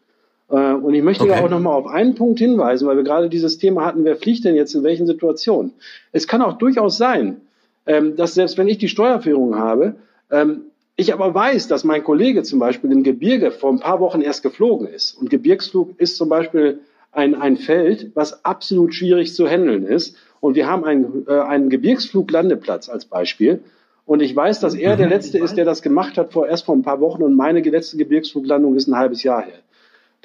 [0.49, 1.43] Äh, und ich möchte okay.
[1.43, 4.55] auch nochmal auf einen Punkt hinweisen, weil wir gerade dieses Thema hatten, wer fliegt denn
[4.55, 5.73] jetzt in welchen Situationen?
[6.12, 7.41] Es kann auch durchaus sein,
[7.86, 9.95] ähm, dass selbst wenn ich die Steuerführung habe,
[10.31, 10.62] ähm,
[10.97, 14.43] ich aber weiß, dass mein Kollege zum Beispiel im Gebirge vor ein paar Wochen erst
[14.43, 15.13] geflogen ist.
[15.19, 16.79] Und Gebirgsflug ist zum Beispiel
[17.12, 20.15] ein, ein Feld, was absolut schwierig zu handeln ist.
[20.39, 23.62] Und wir haben einen, äh, einen Gebirgsfluglandeplatz als Beispiel.
[24.05, 25.13] Und ich weiß, dass er der mhm.
[25.13, 27.23] Letzte ist, der das gemacht hat vor erst vor ein paar Wochen.
[27.23, 29.60] Und meine letzte Gebirgsfluglandung ist ein halbes Jahr her.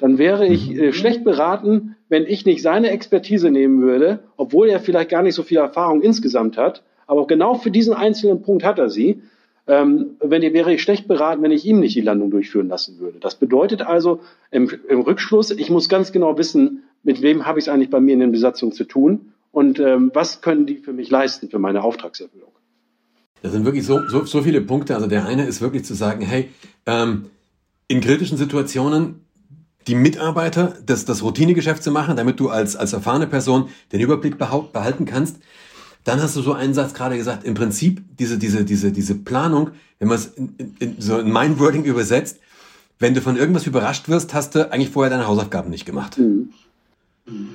[0.01, 0.79] Dann wäre ich mhm.
[0.79, 5.35] äh, schlecht beraten, wenn ich nicht seine Expertise nehmen würde, obwohl er vielleicht gar nicht
[5.35, 6.83] so viel Erfahrung insgesamt hat.
[7.07, 9.21] Aber genau für diesen einzelnen Punkt hat er sie
[9.67, 13.19] ähm, wenn, wäre ich schlecht beraten, wenn ich ihm nicht die Landung durchführen lassen würde.
[13.19, 17.65] Das bedeutet also im, im Rückschluss, ich muss ganz genau wissen, mit wem habe ich
[17.65, 20.93] es eigentlich bei mir in den Besatzungen zu tun und ähm, was können die für
[20.93, 22.51] mich leisten für meine Auftragserfüllung.
[23.41, 24.95] Das sind wirklich so, so, so viele Punkte.
[24.95, 26.49] Also der eine ist wirklich zu sagen, hey,
[26.85, 27.25] ähm,
[27.87, 29.21] in kritischen Situationen
[29.87, 34.37] die Mitarbeiter das, das Routinegeschäft zu machen, damit du als, als erfahrene Person den Überblick
[34.37, 35.37] behalten kannst.
[36.03, 39.71] Dann hast du so einen Satz gerade gesagt, im Prinzip diese, diese, diese, diese Planung,
[39.99, 42.39] wenn man es in, in, so in mein Wording übersetzt,
[42.99, 46.17] wenn du von irgendwas überrascht wirst, hast du eigentlich vorher deine Hausaufgaben nicht gemacht.
[46.17, 46.49] Mhm.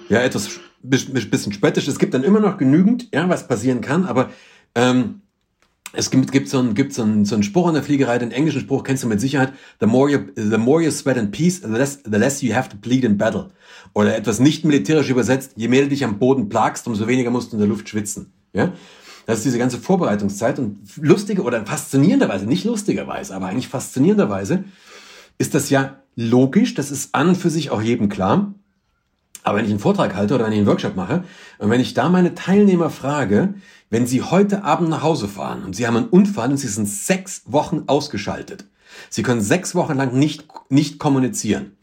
[0.09, 1.89] Ja, etwas bisschen spöttisch.
[1.89, 4.31] Es gibt dann immer noch genügend, ja, was passieren kann, aber
[4.75, 5.23] ähm,
[5.97, 8.31] es gibt, gibt, so, einen, gibt so, einen, so einen Spruch an der Fliegerei, den
[8.31, 9.53] englischen Spruch kennst du mit Sicherheit.
[9.81, 12.69] The more you, the more you sweat in peace, the less, the less you have
[12.69, 13.51] to bleed in battle.
[13.95, 17.53] Oder etwas nicht militärisch übersetzt, je mehr du dich am Boden plagst, umso weniger musst
[17.53, 18.33] du in der Luft schwitzen.
[18.53, 18.73] Ja?
[19.25, 24.65] Das ist diese ganze Vorbereitungszeit und lustige oder faszinierenderweise, nicht lustigerweise, aber eigentlich faszinierenderweise
[25.39, 28.55] ist das ja logisch, das ist an und für sich auch jedem klar.
[29.47, 31.23] Aber wenn ich einen Vortrag halte oder wenn ich einen Workshop mache
[31.59, 33.55] und wenn ich da meine Teilnehmer frage,
[33.91, 36.89] wenn sie heute Abend nach Hause fahren und sie haben einen Unfall und sie sind
[36.89, 38.65] sechs Wochen ausgeschaltet,
[39.09, 41.77] sie können sechs Wochen lang nicht, nicht kommunizieren.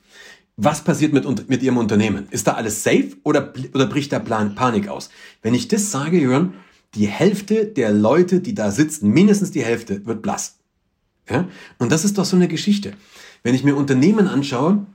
[0.57, 2.27] Was passiert mit, mit ihrem Unternehmen?
[2.31, 5.09] Ist da alles safe oder, oder bricht da Plan, Panik aus?
[5.41, 6.55] Wenn ich das sage, Jörn,
[6.95, 10.57] die Hälfte der Leute, die da sitzen, mindestens die Hälfte, wird blass.
[11.29, 11.47] Ja?
[11.77, 12.91] Und das ist doch so eine Geschichte.
[13.41, 14.85] Wenn ich mir Unternehmen anschaue,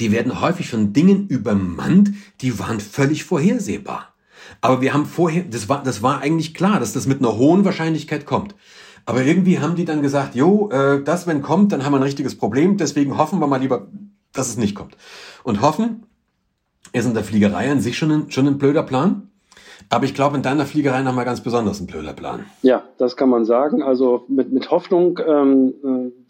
[0.00, 4.14] die werden häufig von Dingen übermannt, die waren völlig vorhersehbar.
[4.60, 7.64] Aber wir haben vorher, das war, das war eigentlich klar, dass das mit einer hohen
[7.64, 8.54] Wahrscheinlichkeit kommt.
[9.06, 12.02] Aber irgendwie haben die dann gesagt, jo, äh, das wenn kommt, dann haben wir ein
[12.04, 13.88] richtiges Problem, deswegen hoffen wir mal lieber,
[14.32, 14.96] dass es nicht kommt.
[15.42, 16.06] Und hoffen
[16.92, 19.28] ist in der Fliegerei an sich schon ein, schon ein blöder Plan.
[19.90, 22.46] Aber ich glaube, in deiner Fliegerei noch mal ganz besonders ein blöder Plan.
[22.62, 23.82] Ja, das kann man sagen.
[23.82, 26.23] Also mit, mit Hoffnung ähm, äh,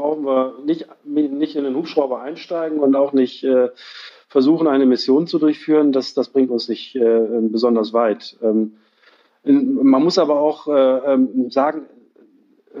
[0.00, 3.68] brauchen wir nicht, nicht in den Hubschrauber einsteigen und auch nicht äh,
[4.28, 5.92] versuchen, eine Mission zu durchführen.
[5.92, 8.36] Das, das bringt uns nicht äh, besonders weit.
[8.42, 8.76] Ähm,
[9.44, 11.86] man muss aber auch äh, ähm, sagen,
[12.74, 12.78] äh,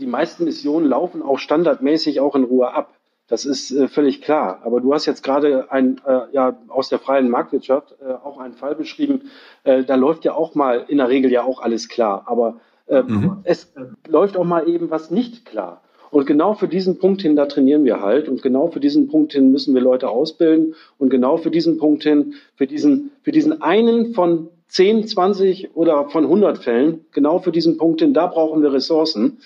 [0.00, 2.94] die meisten Missionen laufen auch standardmäßig auch in Ruhe ab.
[3.26, 4.60] Das ist äh, völlig klar.
[4.64, 8.54] Aber du hast jetzt gerade ein, äh, ja, aus der freien Marktwirtschaft äh, auch einen
[8.54, 9.30] Fall beschrieben.
[9.64, 12.24] Äh, da läuft ja auch mal in der Regel ja auch alles klar.
[12.26, 13.38] Aber äh, mhm.
[13.44, 13.72] es
[14.06, 15.80] läuft auch mal eben was nicht klar.
[16.14, 18.28] Und genau für diesen Punkt hin, da trainieren wir halt.
[18.28, 20.76] Und genau für diesen Punkt hin müssen wir Leute ausbilden.
[20.96, 26.08] Und genau für diesen Punkt hin, für diesen, für diesen einen von 10, 20 oder
[26.10, 29.38] von 100 Fällen, genau für diesen Punkt hin, da brauchen wir Ressourcen,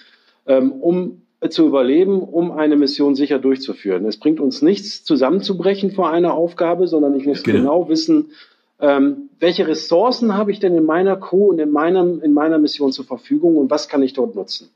[0.46, 4.04] ähm, um zu überleben, um eine Mission sicher durchzuführen.
[4.04, 8.32] Es bringt uns nichts, zusammenzubrechen vor einer Aufgabe, sondern ich muss genau, genau wissen,
[8.78, 12.92] ähm, welche Ressourcen habe ich denn in meiner Crew und in, meinem, in meiner Mission
[12.92, 14.68] zur Verfügung und was kann ich dort nutzen?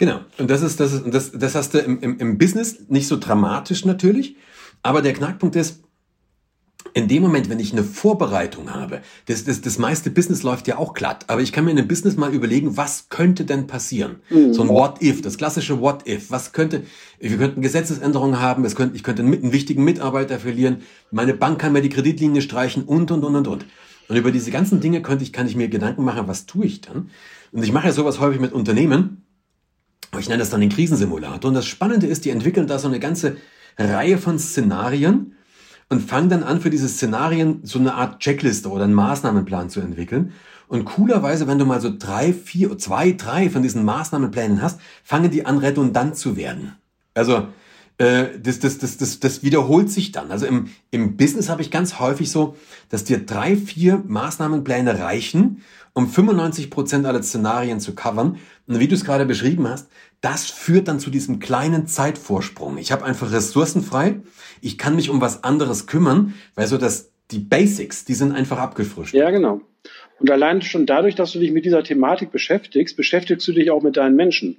[0.00, 0.20] Genau.
[0.38, 3.18] Und das ist, das ist, das, das hast du im, im, im Business nicht so
[3.18, 4.34] dramatisch natürlich.
[4.82, 5.82] Aber der Knackpunkt ist,
[6.94, 10.78] in dem Moment, wenn ich eine Vorbereitung habe, das, das, das meiste Business läuft ja
[10.78, 14.16] auch glatt, aber ich kann mir in einem Business mal überlegen, was könnte denn passieren?
[14.30, 14.54] Mhm.
[14.54, 16.30] So ein What-If, das klassische What-If.
[16.30, 16.84] Was könnte,
[17.18, 20.78] wir könnten Gesetzesänderungen haben, es könnte, ich könnte einen, einen wichtigen Mitarbeiter verlieren,
[21.10, 23.66] meine Bank kann mir die Kreditlinie streichen und, und, und, und, und.
[24.08, 26.80] Und über diese ganzen Dinge könnte ich, kann ich mir Gedanken machen, was tue ich
[26.80, 27.10] dann?
[27.52, 29.22] Und ich mache ja sowas häufig mit Unternehmen.
[30.18, 31.48] Ich nenne das dann den Krisensimulator.
[31.48, 33.36] Und das Spannende ist, die entwickeln da so eine ganze
[33.78, 35.36] Reihe von Szenarien,
[35.90, 39.80] und fang dann an, für diese Szenarien so eine Art Checkliste oder einen Maßnahmenplan zu
[39.80, 40.32] entwickeln.
[40.68, 45.32] Und coolerweise, wenn du mal so drei, vier, zwei, drei von diesen Maßnahmenplänen hast, fangen
[45.32, 46.76] die an, redundant zu werden.
[47.12, 47.48] Also
[47.98, 50.30] äh, das, das, das, das, das wiederholt sich dann.
[50.30, 52.56] Also im, im Business habe ich ganz häufig so,
[52.88, 58.36] dass dir drei, vier Maßnahmenpläne reichen, um 95 Prozent aller Szenarien zu covern.
[58.70, 62.78] Und wie du es gerade beschrieben hast, das führt dann zu diesem kleinen Zeitvorsprung.
[62.78, 64.20] Ich habe einfach Ressourcen frei.
[64.60, 68.58] Ich kann mich um was anderes kümmern, weil so das, die Basics, die sind einfach
[68.58, 69.12] abgefrischt.
[69.12, 69.60] Ja, genau.
[70.20, 73.82] Und allein schon dadurch, dass du dich mit dieser Thematik beschäftigst, beschäftigst du dich auch
[73.82, 74.58] mit deinen Menschen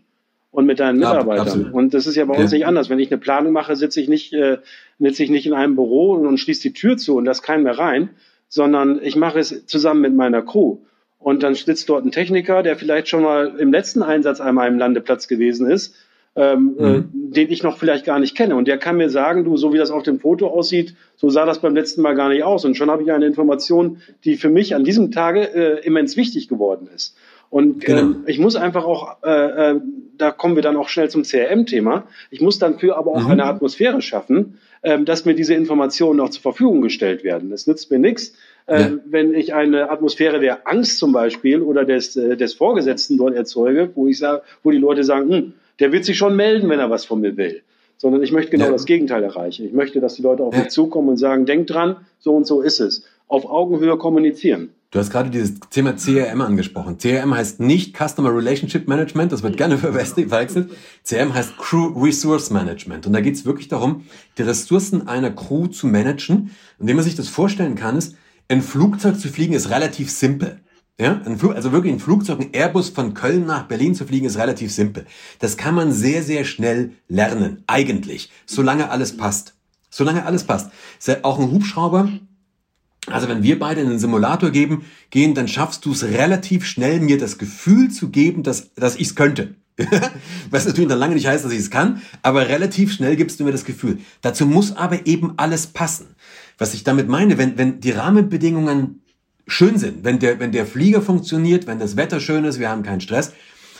[0.52, 1.68] und mit deinen Mitarbeitern.
[1.68, 2.58] Ja, und das ist ja bei uns ja.
[2.58, 2.90] nicht anders.
[2.90, 4.58] Wenn ich eine Planung mache, sitze ich nicht, äh,
[5.00, 7.44] sitze ich nicht in einem Büro und, und schließe die Tür zu und da ist
[7.44, 8.10] kein mehr rein,
[8.50, 10.80] sondern ich mache es zusammen mit meiner Crew.
[11.22, 14.80] Und dann sitzt dort ein Techniker, der vielleicht schon mal im letzten Einsatz einmal im
[14.80, 15.96] Landeplatz gewesen ist,
[16.36, 16.96] ähm, äh, mhm.
[16.96, 18.56] äh, den ich noch vielleicht gar nicht kenne.
[18.56, 21.46] Und der kann mir sagen, du, so wie das auf dem Foto aussieht, so sah
[21.46, 22.66] das beim letzten Mal gar nicht aus.
[22.66, 26.48] Und schon habe ich eine Information, die für mich an diesem Tage äh, immens wichtig
[26.48, 27.16] geworden ist.
[27.52, 28.00] Und genau.
[28.00, 29.82] ähm, ich muss einfach auch, äh, äh,
[30.18, 33.32] da kommen wir dann auch schnell zum CRM-Thema, ich muss dann für aber auch mhm.
[33.32, 37.52] eine Atmosphäre schaffen, ähm, dass mir diese Informationen auch zur Verfügung gestellt werden.
[37.52, 38.34] Es nützt mir nichts,
[38.72, 38.92] äh, ja.
[39.06, 43.90] wenn ich eine Atmosphäre der Angst zum Beispiel oder des, äh, des Vorgesetzten dort erzeuge,
[43.96, 46.90] wo ich sage, wo die Leute sagen, hm, der wird sich schon melden, wenn er
[46.90, 47.64] was von mir will.
[47.98, 48.72] Sondern ich möchte genau ja.
[48.72, 49.66] das Gegenteil erreichen.
[49.66, 52.62] Ich möchte, dass die Leute auf mich zukommen und sagen, denk dran, so und so
[52.62, 53.04] ist es.
[53.28, 54.70] Auf Augenhöhe kommunizieren.
[54.92, 56.98] Du hast gerade dieses Thema CRM angesprochen.
[56.98, 60.70] CRM heißt nicht Customer Relationship Management, das wird gerne verwechselt.
[61.06, 63.08] CRM heißt Crew Resource Management.
[63.08, 64.04] Und da geht es wirklich darum,
[64.38, 66.52] die Ressourcen einer Crew zu managen.
[66.78, 68.16] Und wie man sich das vorstellen kann, ist,
[68.48, 70.60] ein Flugzeug zu fliegen ist relativ simpel.
[71.00, 74.28] Ja, ein Flug, also wirklich ein Flugzeug, ein Airbus von Köln nach Berlin zu fliegen,
[74.28, 75.08] ist relativ simpel.
[75.40, 79.56] Das kann man sehr, sehr schnell lernen, eigentlich, solange alles passt.
[79.90, 80.70] Solange alles passt.
[81.24, 82.12] Auch ein Hubschrauber,
[83.08, 87.00] also wenn wir beide in den Simulator geben, gehen, dann schaffst du es relativ schnell,
[87.00, 89.56] mir das Gefühl zu geben, dass, dass ich es könnte.
[90.52, 93.44] Was natürlich dann lange nicht heißt, dass ich es kann, aber relativ schnell gibst du
[93.44, 94.00] mir das Gefühl.
[94.22, 96.16] Dazu muss aber eben alles passen.
[96.62, 99.02] Was ich damit meine, wenn, wenn die Rahmenbedingungen
[99.48, 102.84] schön sind, wenn der, wenn der Flieger funktioniert, wenn das Wetter schön ist, wir haben
[102.84, 103.34] keinen Stress,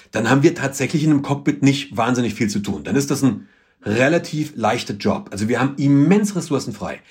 [0.10, 2.84] dann haben wir tatsächlich in einem Cockpit nicht wahnsinnig viel zu tun.
[2.84, 3.48] Dann ist das ein
[3.84, 5.30] relativ leichter Job.
[5.32, 7.02] Also wir haben immens Ressourcen frei.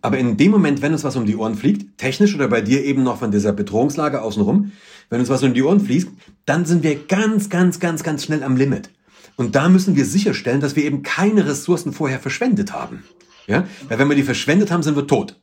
[0.00, 2.84] Aber in dem Moment, wenn uns was um die Ohren fliegt, technisch oder bei dir
[2.84, 4.72] eben noch von dieser Bedrohungslage außenrum,
[5.08, 6.08] wenn uns was um die Ohren fliegt,
[6.46, 8.90] dann sind wir ganz, ganz, ganz, ganz schnell am Limit.
[9.36, 13.04] Und da müssen wir sicherstellen, dass wir eben keine Ressourcen vorher verschwendet haben.
[13.46, 13.66] Ja?
[13.88, 15.36] Weil wenn wir die verschwendet haben, sind wir tot.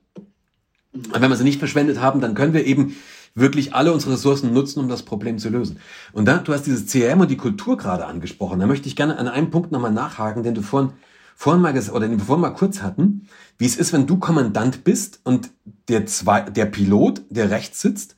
[0.92, 2.96] Und wenn wir sie nicht verschwendet haben, dann können wir eben
[3.36, 5.80] wirklich alle unsere Ressourcen nutzen, um das Problem zu lösen.
[6.14, 8.60] Und da, du hast dieses CRM und die Kultur gerade angesprochen.
[8.60, 10.94] Da möchte ich gerne an einem Punkt nochmal nachhaken, den du vorhin
[11.40, 14.84] vorhin mal oder den wir vorhin mal kurz hatten, wie es ist, wenn du Kommandant
[14.84, 15.52] bist und
[15.88, 18.18] der zwei, der Pilot, der rechts sitzt,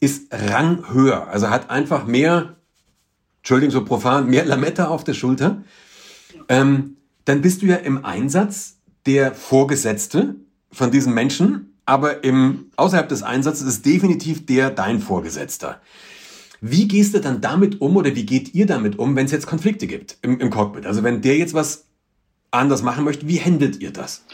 [0.00, 1.28] ist Rang höher.
[1.28, 2.56] Also hat einfach mehr,
[3.40, 5.60] Entschuldigung, so profan, mehr Lametta auf der Schulter.
[6.48, 10.36] Ähm, dann bist du ja im Einsatz der Vorgesetzte
[10.70, 15.80] von diesem Menschen, aber im, außerhalb des Einsatzes ist definitiv der dein Vorgesetzter.
[16.60, 19.46] Wie gehst du dann damit um oder wie geht ihr damit um, wenn es jetzt
[19.46, 20.86] Konflikte gibt im, im Cockpit?
[20.86, 21.86] Also wenn der jetzt was
[22.52, 23.26] anders machen möchte.
[23.26, 24.24] Wie handelt ihr das?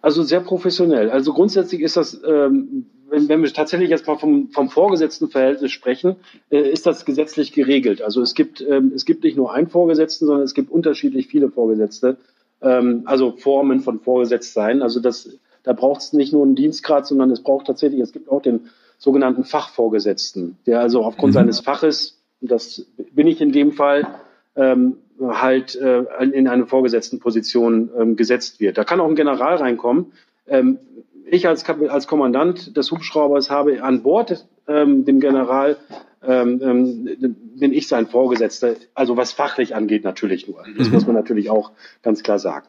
[0.00, 1.10] Also sehr professionell.
[1.10, 5.72] Also grundsätzlich ist das, ähm, wenn, wenn, wir tatsächlich jetzt mal vom, vom vorgesetzten Verhältnis
[5.72, 6.16] sprechen,
[6.50, 8.02] äh, ist das gesetzlich geregelt.
[8.02, 11.50] Also es gibt, ähm, es gibt nicht nur einen Vorgesetzten, sondern es gibt unterschiedlich viele
[11.50, 12.16] Vorgesetzte.
[12.62, 14.82] Ähm, also Formen von Vorgesetztsein.
[14.82, 18.28] Also das, da braucht es nicht nur einen Dienstgrad, sondern es braucht tatsächlich, es gibt
[18.28, 21.38] auch den sogenannten Fachvorgesetzten, der also aufgrund mhm.
[21.38, 24.06] seines Faches, das bin ich in dem Fall,
[24.54, 28.78] ähm, halt äh, in eine vorgesetzten Position ähm, gesetzt wird.
[28.78, 30.12] Da kann auch ein General reinkommen.
[30.46, 30.78] Ähm,
[31.26, 35.76] ich als, als Kommandant des Hubschraubers habe an Bord ähm, dem General
[36.24, 40.64] ähm, ähm, bin ich sein Vorgesetzter, also was fachlich angeht natürlich nur.
[40.76, 40.94] Das mhm.
[40.94, 41.70] muss man natürlich auch
[42.02, 42.66] ganz klar sagen.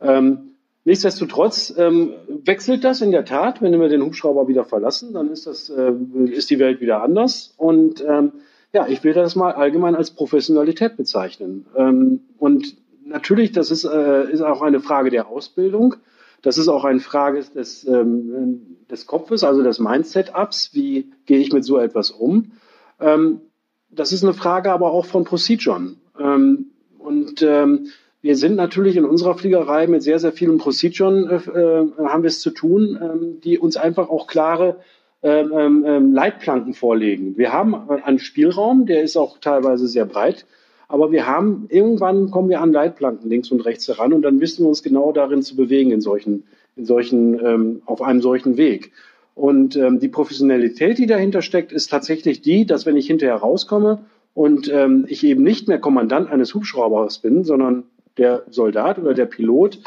[0.00, 0.54] Ähm,
[0.86, 2.14] nichtsdestotrotz ähm,
[2.46, 5.92] wechselt das in der Tat, wenn wir den Hubschrauber wieder verlassen, dann ist das äh,
[6.30, 8.32] ist die Welt wieder anders und ähm,
[8.72, 11.66] ja, ich will das mal allgemein als Professionalität bezeichnen.
[11.76, 15.96] Ähm, und natürlich, das ist, äh, ist auch eine Frage der Ausbildung.
[16.40, 20.70] Das ist auch eine Frage des, ähm, des Kopfes, also des Mindset-Ups.
[20.72, 22.52] Wie gehe ich mit so etwas um?
[23.00, 23.42] Ähm,
[23.90, 25.96] das ist eine Frage aber auch von Proceduren.
[26.18, 26.66] Ähm,
[26.98, 27.88] und ähm,
[28.22, 32.28] wir sind natürlich in unserer Fliegerei mit sehr, sehr vielen Proceduren, äh, äh haben wir
[32.28, 34.76] es zu tun, ähm, die uns einfach auch klare
[35.22, 37.36] Leitplanken vorlegen.
[37.36, 40.46] Wir haben einen Spielraum, der ist auch teilweise sehr breit,
[40.88, 44.64] aber wir haben, irgendwann kommen wir an Leitplanken links und rechts heran und dann wissen
[44.64, 48.92] wir uns genau darin zu bewegen in solchen, in solchen, auf einem solchen Weg.
[49.34, 54.04] Und ähm, die Professionalität, die dahinter steckt, ist tatsächlich die, dass wenn ich hinterher rauskomme
[54.34, 57.84] und ähm, ich eben nicht mehr Kommandant eines Hubschraubers bin, sondern
[58.18, 59.78] der Soldat oder der Pilot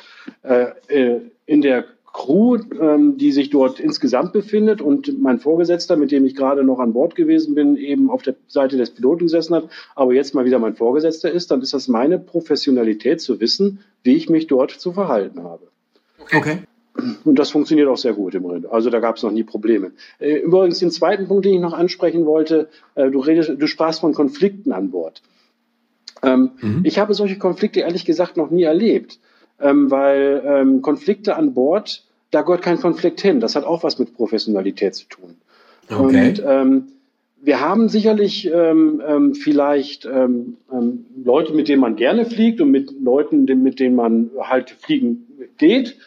[0.43, 6.11] äh, äh in der Crew, ähm, die sich dort insgesamt befindet und mein Vorgesetzter, mit
[6.11, 9.55] dem ich gerade noch an Bord gewesen bin, eben auf der Seite des Piloten gesessen
[9.55, 13.79] hat, aber jetzt mal wieder mein Vorgesetzter ist, dann ist das meine Professionalität zu wissen,
[14.03, 15.67] wie ich mich dort zu verhalten habe.
[16.33, 16.59] Okay.
[17.23, 18.71] Und das funktioniert auch sehr gut im Moment.
[18.71, 19.91] Also da gab es noch nie Probleme.
[20.19, 24.01] Äh, übrigens den zweiten Punkt, den ich noch ansprechen wollte, äh, du, redest, du sprachst
[24.01, 25.21] von Konflikten an Bord.
[26.21, 26.81] Ähm, mhm.
[26.83, 29.19] Ich habe solche Konflikte ehrlich gesagt noch nie erlebt,
[29.59, 33.39] ähm, weil ähm, Konflikte an Bord, da gehört kein Konflikt hin.
[33.39, 35.35] Das hat auch was mit Professionalität zu tun.
[35.89, 36.29] Okay.
[36.29, 36.87] Und ähm,
[37.41, 42.71] wir haben sicherlich ähm, ähm, vielleicht ähm, ähm, Leute, mit denen man gerne fliegt und
[42.71, 45.27] mit Leuten, mit denen man halt fliegen
[45.57, 45.97] geht.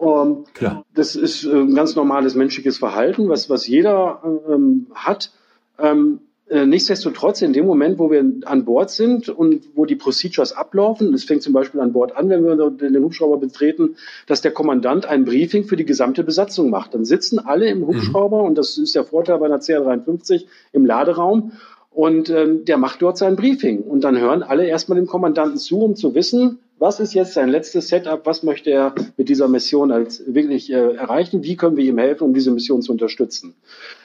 [0.00, 0.84] Ähm, Klar.
[0.94, 5.32] Das ist äh, ein ganz normales menschliches Verhalten, was, was jeder ähm, hat.
[5.78, 10.52] Ähm, äh, nichtsdestotrotz, in dem Moment, wo wir an Bord sind und wo die Procedures
[10.54, 14.52] ablaufen, das fängt zum Beispiel an Bord an, wenn wir den Hubschrauber betreten, dass der
[14.52, 16.94] Kommandant ein Briefing für die gesamte Besatzung macht.
[16.94, 18.48] Dann sitzen alle im Hubschrauber, mhm.
[18.48, 21.52] und das ist der Vorteil bei einer CR53, im Laderaum
[21.98, 23.80] und ähm, der macht dort sein Briefing.
[23.80, 27.48] Und dann hören alle erstmal dem Kommandanten zu, um zu wissen, was ist jetzt sein
[27.48, 31.82] letztes Setup, was möchte er mit dieser Mission als wirklich äh, erreichen, wie können wir
[31.82, 33.56] ihm helfen, um diese Mission zu unterstützen.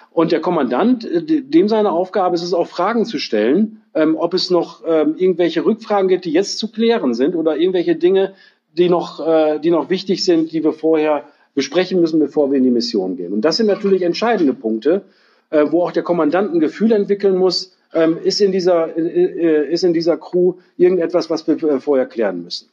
[0.10, 4.34] Und der Kommandant, äh, dem seine Aufgabe ist es auch Fragen zu stellen, ähm, ob
[4.34, 8.34] es noch ähm, irgendwelche Rückfragen gibt, die jetzt zu klären sind oder irgendwelche Dinge,
[8.76, 12.64] die noch, äh, die noch wichtig sind, die wir vorher besprechen müssen, bevor wir in
[12.64, 13.34] die Mission gehen.
[13.34, 15.04] Und das sind natürlich entscheidende Punkte,
[15.52, 19.84] äh, wo auch der Kommandant ein Gefühl entwickeln muss, ähm, ist, in dieser, äh, ist
[19.84, 22.70] in dieser Crew irgendetwas, was wir äh, vorher klären müssen.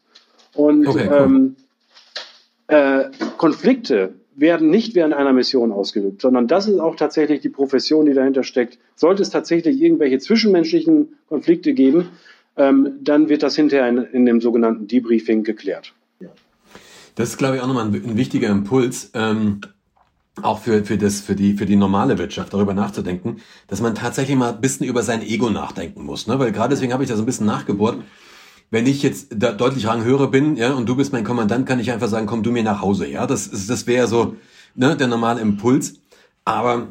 [0.55, 1.17] Und okay, cool.
[1.19, 1.57] ähm,
[2.67, 8.07] äh, Konflikte werden nicht während einer Mission ausgeübt, sondern das ist auch tatsächlich die Profession,
[8.07, 8.79] die dahinter steckt.
[8.95, 12.09] Sollte es tatsächlich irgendwelche zwischenmenschlichen Konflikte geben,
[12.57, 15.95] ähm, dann wird das hinterher in, in, dem sogenannten Debriefing geklärt.
[17.17, 19.11] Das ist, glaube ich, auch nochmal ein, ein wichtiger Impuls.
[19.15, 19.61] Ähm
[20.45, 23.37] auch für, für, das, für, die, für die normale Wirtschaft darüber nachzudenken,
[23.69, 26.27] dass man tatsächlich mal ein bisschen über sein Ego nachdenken muss.
[26.27, 26.39] Ne?
[26.39, 27.99] Weil gerade deswegen habe ich da so ein bisschen nachgebohrt
[28.71, 31.91] wenn ich jetzt da deutlich ranghöher bin, ja, und du bist mein Kommandant, kann ich
[31.91, 33.27] einfach sagen, komm du mir nach Hause, ja.
[33.27, 34.37] Das, das wäre so
[34.75, 35.95] ne, der normale Impuls.
[36.45, 36.89] Aber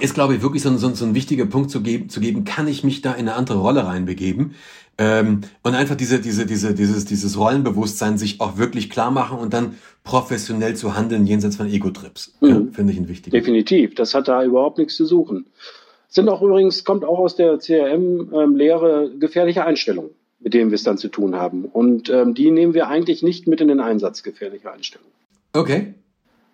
[0.00, 2.20] ist, glaube ich, wirklich so ein, so, ein, so ein wichtiger Punkt zu geben, zu
[2.20, 4.54] geben, kann ich mich da in eine andere Rolle reinbegeben
[4.98, 9.54] ähm, und einfach diese, diese, diese, dieses, dieses Rollenbewusstsein sich auch wirklich klar machen und
[9.54, 12.34] dann professionell zu handeln jenseits von Ego-Trips.
[12.40, 12.48] Mhm.
[12.48, 13.36] Ja, Finde ich ein wichtiger.
[13.38, 15.46] Definitiv, das hat da überhaupt nichts zu suchen.
[16.08, 20.10] Sind auch übrigens, kommt auch aus der CRM-Lehre ähm, gefährliche Einstellungen
[20.40, 21.66] mit denen wir es dann zu tun haben.
[21.66, 25.12] Und ähm, die nehmen wir eigentlich nicht mit in den Einsatz, gefährliche Einstellungen.
[25.52, 25.94] Okay.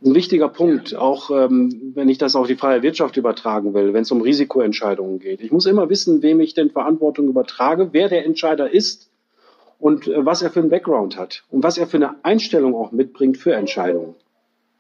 [0.05, 4.03] Ein wichtiger Punkt, auch ähm, wenn ich das auf die freie Wirtschaft übertragen will, wenn
[4.03, 5.41] es um Risikoentscheidungen geht.
[5.41, 9.11] Ich muss immer wissen, wem ich denn Verantwortung übertrage, wer der Entscheider ist
[9.79, 12.93] und äh, was er für einen Background hat und was er für eine Einstellung auch
[12.93, 14.15] mitbringt für Entscheidungen.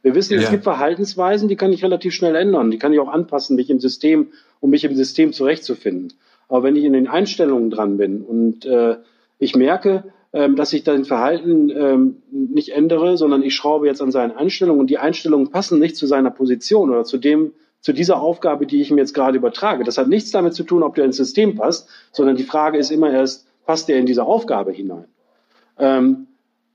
[0.02, 0.42] Wir wissen, ja.
[0.42, 3.70] es gibt Verhaltensweisen, die kann ich relativ schnell ändern, die kann ich auch anpassen, mich
[3.70, 4.29] im System,
[4.61, 6.12] um mich im System zurechtzufinden.
[6.48, 8.98] Aber wenn ich in den Einstellungen dran bin und äh,
[9.38, 10.05] ich merke,
[10.57, 14.90] dass ich dein Verhalten ähm, nicht ändere, sondern ich schraube jetzt an seinen Einstellungen und
[14.90, 18.90] die Einstellungen passen nicht zu seiner Position oder zu dem, zu dieser Aufgabe, die ich
[18.90, 19.85] ihm jetzt gerade übertrage.
[19.85, 22.90] Das hat nichts damit zu tun, ob der ins System passt, sondern die Frage ist
[22.90, 25.07] immer erst, passt der in diese Aufgabe hinein?
[25.79, 26.27] Ähm,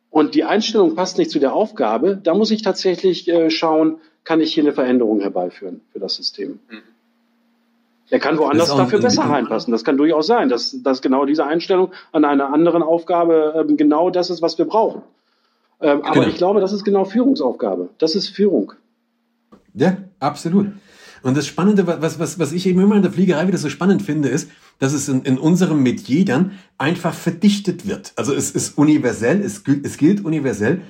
[0.09, 4.41] und die Einstellung passt nicht zu der Aufgabe, da muss ich tatsächlich äh, schauen, kann
[4.41, 6.59] ich hier eine Veränderung herbeiführen für das System.
[6.69, 6.90] Mhm.
[8.11, 9.71] Er kann woanders dafür besser reinpassen.
[9.71, 14.09] Das kann durchaus sein, dass, dass genau diese Einstellung an einer anderen Aufgabe ähm, genau
[14.09, 15.01] das ist, was wir brauchen.
[15.79, 16.27] Ähm, aber genau.
[16.27, 17.89] ich glaube, das ist genau Führungsaufgabe.
[17.99, 18.73] Das ist Führung.
[19.73, 20.67] Ja, absolut.
[21.23, 24.01] Und das Spannende, was, was, was ich eben immer in der Fliegerei wieder so spannend
[24.01, 28.11] finde, ist, dass es in, in unserem Metier dann einfach verdichtet wird.
[28.17, 30.81] Also es ist universell, es, es gilt universell,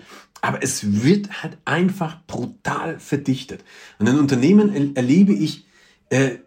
[0.42, 3.64] aber es wird halt einfach brutal verdichtet.
[4.00, 5.66] Und in Unternehmen erlebe ich
[6.12, 6.39] äh,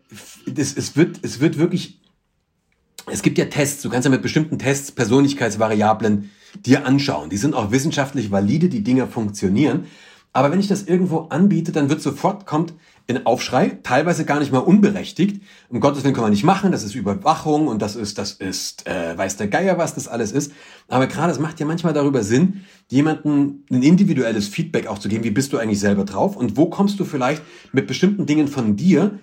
[0.46, 2.00] das, es, wird, es wird wirklich,
[3.10, 6.30] es gibt ja Tests, du kannst ja mit bestimmten Tests Persönlichkeitsvariablen
[6.64, 7.30] dir anschauen.
[7.30, 9.86] Die sind auch wissenschaftlich valide, die Dinger funktionieren.
[10.32, 12.74] Aber wenn ich das irgendwo anbiete, dann wird sofort, kommt
[13.06, 15.42] ein Aufschrei, teilweise gar nicht mal unberechtigt.
[15.68, 18.86] Um Gottes Willen kann man nicht machen, das ist Überwachung und das ist, das ist,
[18.86, 20.52] äh, weiß der Geier, was das alles ist.
[20.88, 25.24] Aber gerade, es macht ja manchmal darüber Sinn, jemanden ein individuelles Feedback auch zu geben,
[25.24, 27.42] wie bist du eigentlich selber drauf und wo kommst du vielleicht
[27.72, 29.18] mit bestimmten Dingen von dir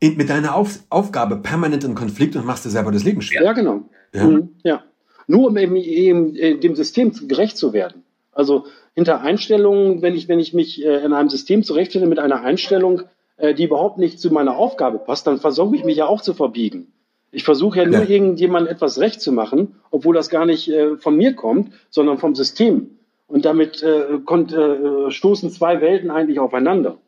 [0.00, 3.42] in, mit deiner Auf, Aufgabe permanent in Konflikt und machst dir selber das Leben schwer.
[3.42, 3.82] Ja, genau.
[4.14, 4.24] Ja.
[4.24, 4.82] Mhm, ja.
[5.26, 8.02] Nur um eben, eben äh, dem System gerecht zu werden.
[8.32, 12.42] Also hinter Einstellungen, wenn ich, wenn ich mich äh, in einem System zurechtfinde mit einer
[12.42, 13.02] Einstellung,
[13.36, 16.34] äh, die überhaupt nicht zu meiner Aufgabe passt, dann versuche ich mich ja auch zu
[16.34, 16.92] verbiegen.
[17.30, 18.08] Ich versuche ja nur ja.
[18.08, 22.34] irgendjemandem etwas recht zu machen, obwohl das gar nicht äh, von mir kommt, sondern vom
[22.34, 22.98] System.
[23.26, 26.98] Und damit äh, kommt, äh, stoßen zwei Welten eigentlich aufeinander.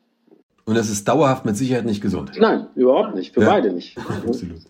[0.71, 2.31] Und das ist dauerhaft mit Sicherheit nicht gesund.
[2.39, 3.35] Nein, überhaupt nicht.
[3.35, 3.49] Für ja.
[3.49, 3.99] beide nicht.
[3.99, 4.61] Absolut.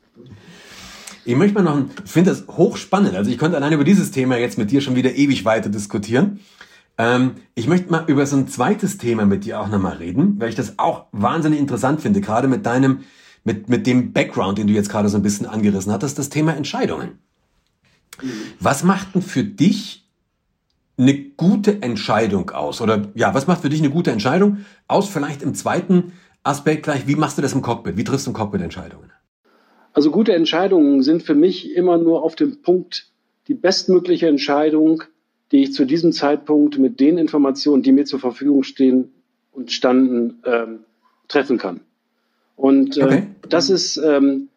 [1.26, 3.14] Ich möchte mal noch, ich finde das hochspannend.
[3.14, 6.40] Also ich konnte allein über dieses Thema jetzt mit dir schon wieder ewig weiter diskutieren.
[6.96, 10.48] Ähm, ich möchte mal über so ein zweites Thema mit dir auch nochmal reden, weil
[10.48, 13.01] ich das auch wahnsinnig interessant finde, gerade mit deinem,
[13.44, 16.57] mit, mit dem Background, den du jetzt gerade so ein bisschen angerissen hattest, das Thema
[16.57, 17.18] Entscheidungen.
[18.59, 20.10] Was macht denn für dich
[21.01, 22.80] eine gute Entscheidung aus?
[22.80, 25.09] Oder ja, was macht für dich eine gute Entscheidung aus?
[25.09, 27.96] Vielleicht im zweiten Aspekt gleich, wie machst du das im Cockpit?
[27.96, 29.11] Wie triffst du im Cockpit Entscheidungen?
[29.92, 33.11] Also gute Entscheidungen sind für mich immer nur auf dem Punkt
[33.48, 35.03] die bestmögliche Entscheidung,
[35.51, 39.12] die ich zu diesem Zeitpunkt mit den Informationen, die mir zur Verfügung stehen
[39.51, 40.80] und standen, ähm,
[41.26, 41.80] treffen kann.
[42.55, 43.26] Und äh, okay.
[43.48, 44.49] das ist ähm,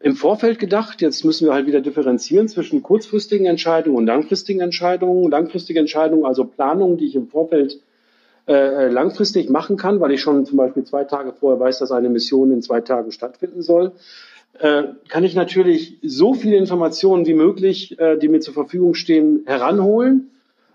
[0.00, 1.02] im Vorfeld gedacht.
[1.02, 5.30] Jetzt müssen wir halt wieder differenzieren zwischen kurzfristigen Entscheidungen und langfristigen Entscheidungen.
[5.30, 7.80] Langfristige Entscheidungen, also Planungen, die ich im Vorfeld
[8.48, 12.08] äh, langfristig machen kann, weil ich schon zum Beispiel zwei Tage vorher weiß, dass eine
[12.08, 13.92] Mission in zwei Tagen stattfinden soll.
[14.58, 19.42] Äh, kann ich natürlich so viele Informationen wie möglich, äh, die mir zur Verfügung stehen,
[19.46, 20.30] heranholen.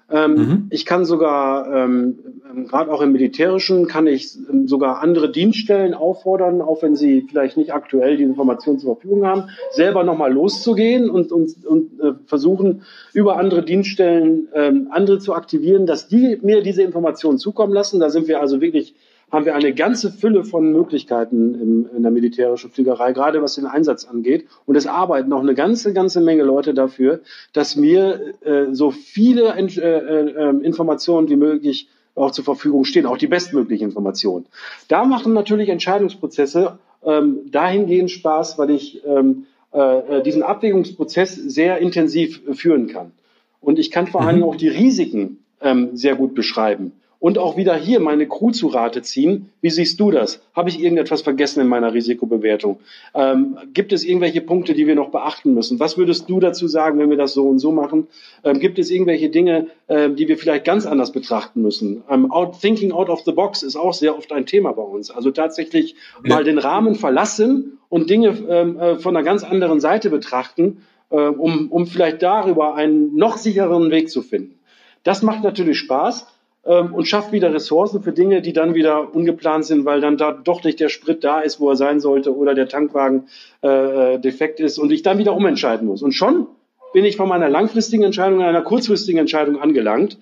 [0.10, 0.68] Ähm, mhm.
[0.70, 5.95] Ich kann sogar, ähm, ähm, gerade auch im Militärischen, kann ich ähm, sogar andere Dienststellen
[5.95, 11.10] auffordern, auch wenn sie vielleicht nicht aktuell die Informationen zur Verfügung haben, selber nochmal loszugehen
[11.10, 12.84] und, und, und äh, versuchen,
[13.14, 17.99] über andere Dienststellen ähm, andere zu aktivieren, dass die mir diese Informationen zukommen lassen.
[17.99, 18.93] Da sind wir also wirklich
[19.32, 23.65] haben wir eine ganze Fülle von Möglichkeiten im, in der militärischen Fliegerei, gerade was den
[23.65, 24.47] Einsatz angeht.
[24.65, 27.21] Und es arbeiten noch eine ganze, ganze Menge Leute dafür,
[27.53, 33.17] dass mir äh, so viele äh, äh, Informationen wie möglich auch zur Verfügung stehen, auch
[33.17, 34.45] die bestmöglichen Informationen.
[34.88, 42.41] Da machen natürlich Entscheidungsprozesse ähm, dahingehend Spaß, weil ich ähm, äh, diesen Abwägungsprozess sehr intensiv
[42.53, 43.11] führen kann.
[43.59, 44.53] Und ich kann vor allen Dingen mhm.
[44.53, 46.93] auch die Risiken ähm, sehr gut beschreiben
[47.26, 49.49] und auch wieder hier meine Crew zu Rate ziehen.
[49.59, 50.43] Wie siehst du das?
[50.55, 52.78] Habe ich irgendetwas vergessen in meiner Risikobewertung?
[53.15, 55.80] Ähm, gibt es irgendwelche Punkte, die wir noch beachten müssen?
[55.80, 58.05] Was würdest du dazu sagen, wenn wir das so und so machen?
[58.43, 62.03] Ähm, gibt es irgendwelche Dinge, äh, die wir vielleicht ganz anders betrachten müssen?
[62.11, 65.09] Ähm, out, thinking out of the box ist auch sehr oft ein Thema bei uns.
[65.09, 66.36] Also tatsächlich ja.
[66.36, 71.15] mal den Rahmen verlassen und Dinge ähm, äh, von einer ganz anderen Seite betrachten, äh,
[71.15, 74.59] um, um vielleicht darüber einen noch sichereren Weg zu finden.
[75.01, 76.28] Das macht natürlich Spaß
[76.66, 80.32] ähm, und schafft wieder Ressourcen für Dinge, die dann wieder ungeplant sind, weil dann da
[80.32, 83.28] doch nicht der Sprit da ist, wo er sein sollte oder der Tankwagen
[83.61, 86.01] äh, defekt ist und ich dann wieder umentscheiden muss.
[86.01, 86.47] Und schon
[86.93, 90.18] bin ich von meiner langfristigen Entscheidung an einer kurzfristigen Entscheidung angelangt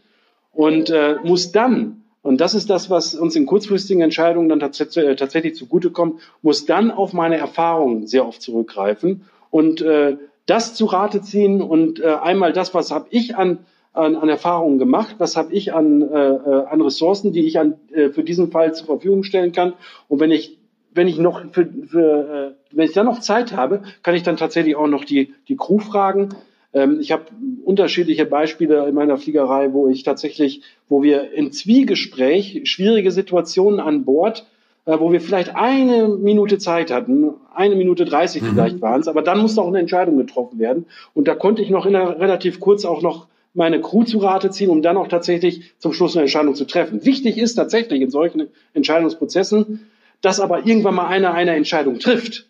[0.52, 4.80] und äh, muss dann und das ist das, was uns in kurzfristigen Entscheidungen dann tats
[4.96, 10.86] äh, tatsächlich zugutekommt, muss dann auf meine Erfahrungen sehr oft zurückgreifen und äh, das zu
[10.86, 13.60] Rate ziehen und äh, einmal das, was habe ich an
[13.94, 17.76] an, an Erfahrungen gemacht, was habe ich an, äh, äh, an Ressourcen, die ich an,
[17.94, 19.74] äh, für diesen Fall zur Verfügung stellen kann.
[20.10, 20.58] Und wenn ich
[20.96, 24.38] wenn ich noch für, für äh, wenn ich dann noch Zeit habe, kann ich dann
[24.38, 26.30] tatsächlich auch noch die die Crew fragen.
[26.74, 27.24] Ähm, ich habe
[27.66, 34.06] unterschiedliche Beispiele in meiner Fliegerei, wo ich tatsächlich, wo wir im Zwiegespräch schwierige Situationen an
[34.06, 34.46] Bord
[34.86, 38.48] äh, wo wir vielleicht eine Minute Zeit hatten, eine Minute dreißig mhm.
[38.48, 40.86] vielleicht waren es, aber dann musste auch eine Entscheidung getroffen werden.
[41.14, 44.50] Und da konnte ich noch in einer, relativ kurz auch noch meine Crew zu Rate
[44.50, 47.06] ziehen, um dann auch tatsächlich zum Schluss eine Entscheidung zu treffen.
[47.06, 49.88] Wichtig ist tatsächlich in solchen Entscheidungsprozessen,
[50.22, 52.48] dass aber irgendwann mal einer eine Entscheidung trifft.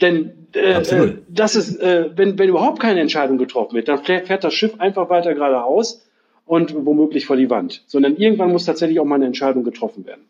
[0.00, 4.44] Denn äh, äh, das ist, äh, wenn, wenn überhaupt keine Entscheidung getroffen wird, dann fährt
[4.44, 6.04] das Schiff einfach weiter geradeaus
[6.44, 7.84] und womöglich vor die Wand.
[7.86, 10.22] Sondern irgendwann muss tatsächlich auch mal eine Entscheidung getroffen werden.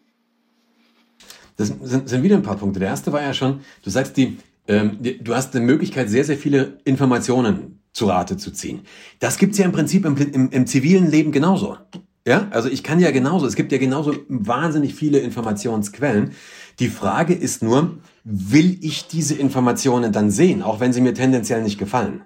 [1.56, 2.80] Das sind, sind wieder ein paar Punkte.
[2.80, 4.36] Der erste war ja schon, du sagst, die,
[4.68, 8.82] ähm, die, du hast eine Möglichkeit, sehr, sehr viele Informationen zu Rate zu ziehen.
[9.20, 11.78] Das gibt's ja im Prinzip im, im, im zivilen Leben genauso.
[12.26, 16.32] Ja, also ich kann ja genauso, es gibt ja genauso wahnsinnig viele Informationsquellen.
[16.78, 21.62] Die Frage ist nur, will ich diese Informationen dann sehen, auch wenn sie mir tendenziell
[21.62, 22.24] nicht gefallen?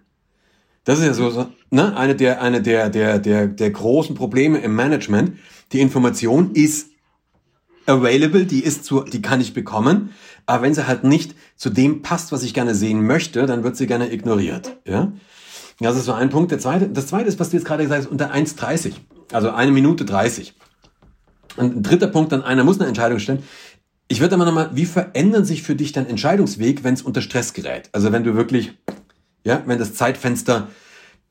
[0.84, 4.74] Das ist ja so, ne, eine der, eine der, der, der, der großen Probleme im
[4.74, 5.32] Management.
[5.72, 6.90] Die Information ist
[7.84, 10.10] available, die ist zu, die kann ich bekommen.
[10.46, 13.76] Aber wenn sie halt nicht zu dem passt, was ich gerne sehen möchte, dann wird
[13.76, 15.12] sie gerne ignoriert, ja.
[15.80, 16.50] Das ist so ein Punkt.
[16.50, 18.94] Der zweite, das zweite ist, was du jetzt gerade gesagt hast, unter 1,30.
[19.32, 20.54] Also eine Minute 30.
[21.56, 23.42] Und ein dritter Punkt, dann einer muss eine Entscheidung stellen.
[24.08, 27.52] Ich würde aber nochmal, wie verändern sich für dich dein Entscheidungsweg, wenn es unter Stress
[27.52, 27.90] gerät?
[27.92, 28.72] Also wenn du wirklich,
[29.44, 30.68] ja, wenn das Zeitfenster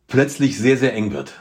[0.07, 1.33] plötzlich sehr, sehr eng wird.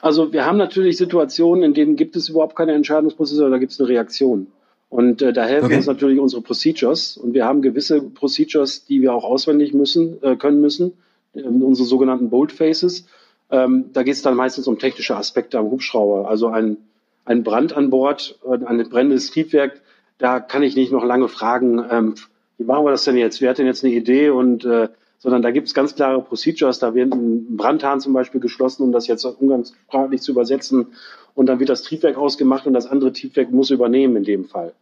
[0.00, 3.80] Also wir haben natürlich Situationen, in denen gibt es überhaupt keine Entscheidungsprozesse, da gibt es
[3.80, 4.46] eine Reaktion.
[4.88, 5.76] Und äh, da helfen okay.
[5.76, 7.16] uns natürlich unsere Procedures.
[7.16, 10.92] Und wir haben gewisse Procedures, die wir auch auswendig müssen, äh, können müssen
[11.34, 13.06] unsere sogenannten Boldfaces.
[13.50, 16.28] Ähm, da geht es dann meistens um technische Aspekte am Hubschrauber.
[16.28, 16.78] Also ein,
[17.24, 19.80] ein Brand an Bord, ein brennendes Triebwerk,
[20.18, 22.14] da kann ich nicht noch lange fragen, ähm,
[22.58, 23.40] wie machen wir das denn jetzt?
[23.40, 24.30] Wer hat denn jetzt eine Idee?
[24.30, 26.80] Und äh, sondern da gibt es ganz klare Procedures.
[26.80, 30.88] Da wird ein Brandhahn zum Beispiel geschlossen, um das jetzt umgangssprachlich zu übersetzen.
[31.34, 34.74] Und dann wird das Triebwerk ausgemacht und das andere Triebwerk muss übernehmen in dem Fall.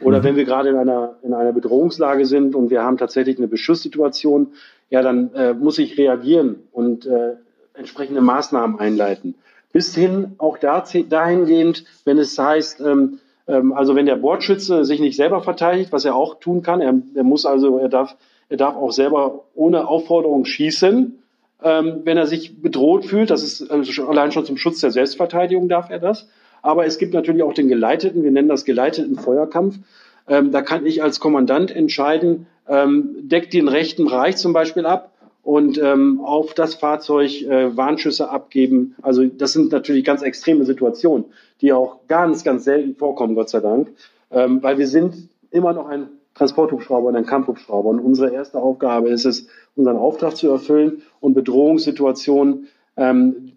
[0.00, 0.24] Oder mhm.
[0.24, 4.48] wenn wir gerade in einer, in einer Bedrohungslage sind und wir haben tatsächlich eine Beschusssituation,
[4.90, 7.34] ja, dann äh, muss ich reagieren und äh,
[7.74, 9.34] entsprechende Maßnahmen einleiten.
[9.72, 13.18] Bis hin auch da, dahingehend, wenn es heißt, ähm,
[13.48, 16.94] ähm, also wenn der Bordschütze sich nicht selber verteidigt, was er auch tun kann, er,
[17.14, 18.16] er muss also, er darf,
[18.48, 21.18] er darf auch selber ohne Aufforderung schießen,
[21.62, 23.30] ähm, wenn er sich bedroht fühlt.
[23.30, 26.28] Das ist also allein schon zum Schutz der Selbstverteidigung darf er das.
[26.62, 29.78] Aber es gibt natürlich auch den geleiteten, wir nennen das geleiteten Feuerkampf.
[30.26, 35.12] Ähm, da kann ich als Kommandant entscheiden, ähm, deckt den rechten Bereich zum Beispiel ab
[35.42, 38.96] und ähm, auf das Fahrzeug äh, Warnschüsse abgeben.
[39.02, 41.26] Also das sind natürlich ganz extreme Situationen,
[41.60, 43.92] die auch ganz, ganz selten vorkommen, Gott sei Dank,
[44.30, 47.90] ähm, weil wir sind immer noch ein Transporthubschrauber und ein Kampfhubschrauber.
[47.90, 49.46] Und unsere erste Aufgabe ist es,
[49.76, 53.52] unseren Auftrag zu erfüllen und Bedrohungssituationen ähm,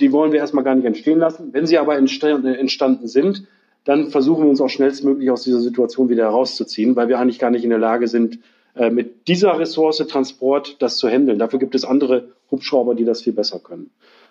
[0.00, 1.52] die wollen wir erstmal gar nicht entstehen lassen.
[1.52, 3.46] Wenn sie aber entstanden sind,
[3.84, 7.50] dann versuchen wir uns auch schnellstmöglich aus dieser Situation wieder herauszuziehen, weil wir eigentlich gar
[7.50, 8.38] nicht in der Lage sind,
[8.74, 11.38] äh, mit dieser Ressource Transport das zu handeln.
[11.38, 13.90] Dafür gibt es andere Hubschrauber, die das viel besser können.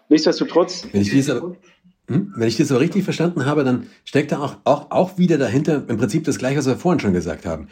[0.10, 0.88] Nichtsdestotrotz.
[0.92, 1.56] Wenn ich dies aber,
[2.08, 2.34] hm?
[2.36, 5.84] Wenn ich das so richtig verstanden habe, dann steckt da auch, auch, auch wieder dahinter
[5.88, 7.70] im Prinzip das Gleiche, was wir vorhin schon gesagt haben.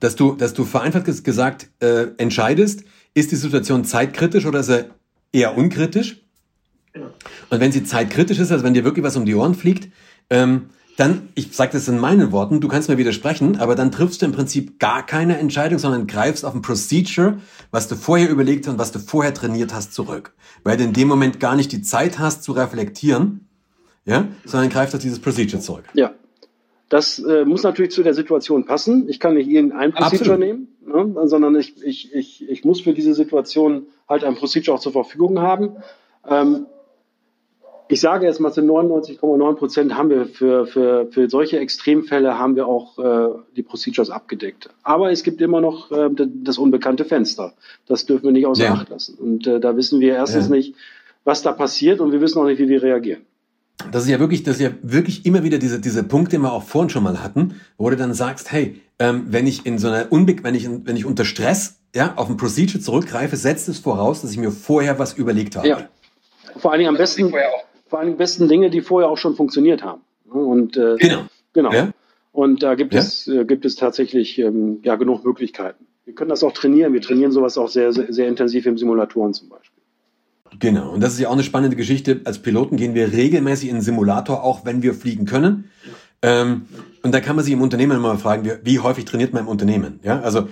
[0.00, 4.84] Dass du, dass du vereinfacht gesagt äh, entscheidest, ist die Situation zeitkritisch oder ist sie
[5.32, 6.20] eher unkritisch?
[6.94, 9.88] Und wenn sie zeitkritisch ist, also wenn dir wirklich was um die Ohren fliegt,
[10.28, 10.66] ähm,
[10.96, 14.26] dann, ich sage das in meinen Worten, du kannst mir widersprechen, aber dann triffst du
[14.26, 17.38] im Prinzip gar keine Entscheidung, sondern greifst auf ein Procedure,
[17.70, 20.34] was du vorher überlegt und was du vorher trainiert hast, zurück.
[20.64, 23.48] Weil du in dem Moment gar nicht die Zeit hast zu reflektieren,
[24.04, 25.84] ja, sondern greifst auf dieses Procedure zurück.
[25.94, 26.12] Ja.
[26.88, 29.08] Das äh, muss natürlich zu der Situation passen.
[29.08, 30.40] Ich kann nicht irgendein Procedure Absolut.
[30.40, 34.80] nehmen, ne, sondern ich, ich, ich, ich muss für diese Situation halt ein Procedure auch
[34.80, 35.76] zur Verfügung haben.
[36.28, 36.66] Ähm,
[37.92, 42.56] ich sage jetzt mal zu 99,9 Prozent haben wir für, für, für solche Extremfälle haben
[42.56, 44.70] wir auch äh, die Procedures abgedeckt.
[44.82, 46.08] Aber es gibt immer noch äh,
[46.42, 47.52] das unbekannte Fenster.
[47.86, 48.72] Das dürfen wir nicht außer ja.
[48.72, 49.18] Acht lassen.
[49.18, 50.54] Und äh, da wissen wir erstens ja.
[50.56, 50.74] nicht,
[51.24, 53.26] was da passiert und wir wissen auch nicht, wie wir reagieren.
[53.90, 56.52] Das ist ja wirklich, das ist ja wirklich immer wieder diese, diese Punkt, den wir
[56.54, 59.88] auch vorhin schon mal hatten, wo du dann sagst, hey, ähm, wenn ich in so
[59.88, 63.78] einer Unbe wenn ich, wenn ich unter Stress ja, auf ein Procedure zurückgreife, setzt es
[63.78, 65.68] voraus, dass ich mir vorher was überlegt habe.
[65.68, 65.88] Ja.
[66.56, 67.30] Vor allen Dingen am besten,
[67.92, 70.00] vor allem besten Dinge, die vorher auch schon funktioniert haben.
[70.24, 71.26] Und, äh, genau.
[71.52, 71.72] genau.
[71.74, 71.90] Ja?
[72.32, 73.00] Und da gibt, ja?
[73.00, 75.84] es, äh, gibt es tatsächlich ähm, ja, genug Möglichkeiten.
[76.06, 76.94] Wir können das auch trainieren.
[76.94, 79.82] Wir trainieren sowas auch sehr, sehr, sehr intensiv im Simulatoren zum Beispiel.
[80.58, 82.22] Genau, und das ist ja auch eine spannende Geschichte.
[82.24, 85.70] Als Piloten gehen wir regelmäßig in den Simulator, auch wenn wir fliegen können.
[86.22, 86.62] Ähm,
[87.02, 89.48] und da kann man sich im Unternehmen immer fragen, wie, wie häufig trainiert man im
[89.48, 90.00] Unternehmen?
[90.02, 90.48] Ja, also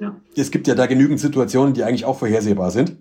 [0.00, 0.16] ja.
[0.34, 2.96] es gibt ja da genügend Situationen, die eigentlich auch vorhersehbar sind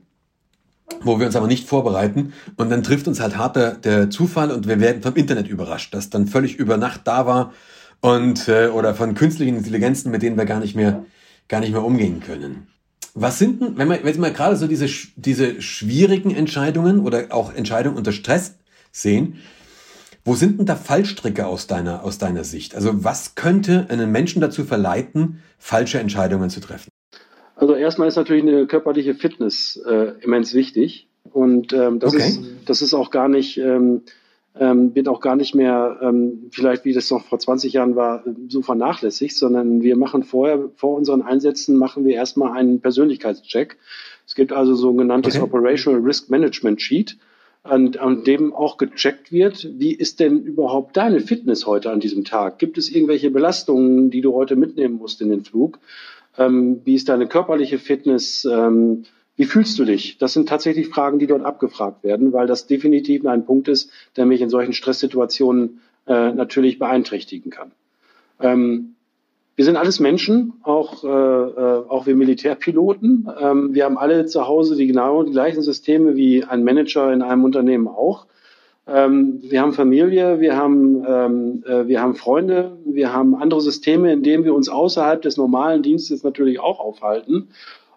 [1.01, 2.33] wo wir uns aber nicht vorbereiten.
[2.55, 5.93] Und dann trifft uns halt hart der, der Zufall und wir werden vom Internet überrascht,
[5.93, 7.53] das dann völlig über Nacht da war
[8.01, 11.05] und äh, oder von künstlichen Intelligenzen, mit denen wir gar nicht mehr
[11.47, 12.67] gar nicht mehr umgehen können.
[13.13, 17.53] Was sind denn, wenn wir, wenn wir gerade so diese, diese schwierigen Entscheidungen oder auch
[17.53, 18.55] Entscheidungen unter Stress
[18.91, 19.39] sehen,
[20.23, 22.75] wo sind denn da Fallstricke aus deiner, aus deiner Sicht?
[22.75, 26.89] Also was könnte einen Menschen dazu verleiten, falsche Entscheidungen zu treffen?
[27.57, 31.07] Also erstmal ist natürlich eine körperliche Fitness äh, immens wichtig.
[31.33, 32.27] Und ähm, das, okay.
[32.27, 34.03] ist, das ist auch gar nicht, ähm,
[34.59, 38.23] ähm, wird auch gar nicht mehr, ähm, vielleicht wie das noch vor 20 Jahren war,
[38.47, 43.77] so vernachlässigt, sondern wir machen vorher, vor unseren Einsätzen machen wir erstmal einen Persönlichkeitscheck.
[44.25, 45.43] Es gibt also sogenanntes okay.
[45.43, 47.17] Operational Risk Management Sheet,
[47.63, 52.23] an, an dem auch gecheckt wird, wie ist denn überhaupt deine Fitness heute an diesem
[52.23, 52.59] Tag?
[52.59, 55.79] Gibt es irgendwelche Belastungen, die du heute mitnehmen musst in den Flug?
[56.37, 58.45] Ähm, wie ist deine körperliche Fitness?
[58.45, 59.03] Ähm,
[59.35, 60.17] wie fühlst du dich?
[60.17, 64.25] Das sind tatsächlich Fragen, die dort abgefragt werden, weil das definitiv ein Punkt ist, der
[64.25, 67.71] mich in solchen Stresssituationen äh, natürlich beeinträchtigen kann.
[68.39, 68.95] Ähm,
[69.55, 73.27] wir sind alles Menschen, auch, äh, äh, auch wir Militärpiloten.
[73.39, 77.23] Ähm, wir haben alle zu Hause die genau die gleichen Systeme wie ein Manager in
[77.23, 78.27] einem Unternehmen auch.
[78.87, 84.13] Ähm, wir haben Familie, wir haben, ähm, äh, wir haben Freunde, wir haben andere Systeme,
[84.13, 87.49] in denen wir uns außerhalb des normalen Dienstes natürlich auch aufhalten.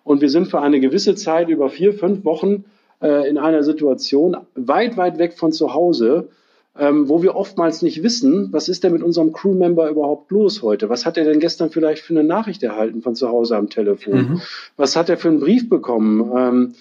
[0.02, 2.64] Und wir sind für eine gewisse Zeit über vier, fünf Wochen
[3.00, 6.28] äh, in einer Situation weit, weit weg von zu Hause,
[6.78, 10.88] ähm, wo wir oftmals nicht wissen, was ist denn mit unserem Crewmember überhaupt los heute?
[10.88, 14.14] Was hat er denn gestern vielleicht für eine Nachricht erhalten von zu Hause am Telefon?
[14.14, 14.40] Mhm.
[14.76, 16.32] Was hat er für einen Brief bekommen?
[16.36, 16.74] Ähm,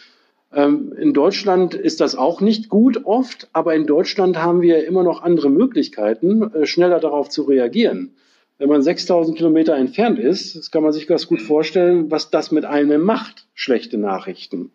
[0.51, 5.21] in Deutschland ist das auch nicht gut oft, aber in Deutschland haben wir immer noch
[5.21, 8.15] andere Möglichkeiten, äh, schneller darauf zu reagieren.
[8.57, 12.51] wenn man 6000 Kilometer entfernt ist, das kann man sich ganz gut vorstellen, was das
[12.51, 14.71] mit einem macht, schlechte Nachrichten.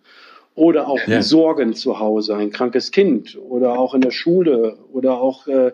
[0.54, 1.20] Oder auch ja.
[1.20, 5.72] Sorgen zu Hause, ein krankes Kind oder auch in der Schule oder auch äh,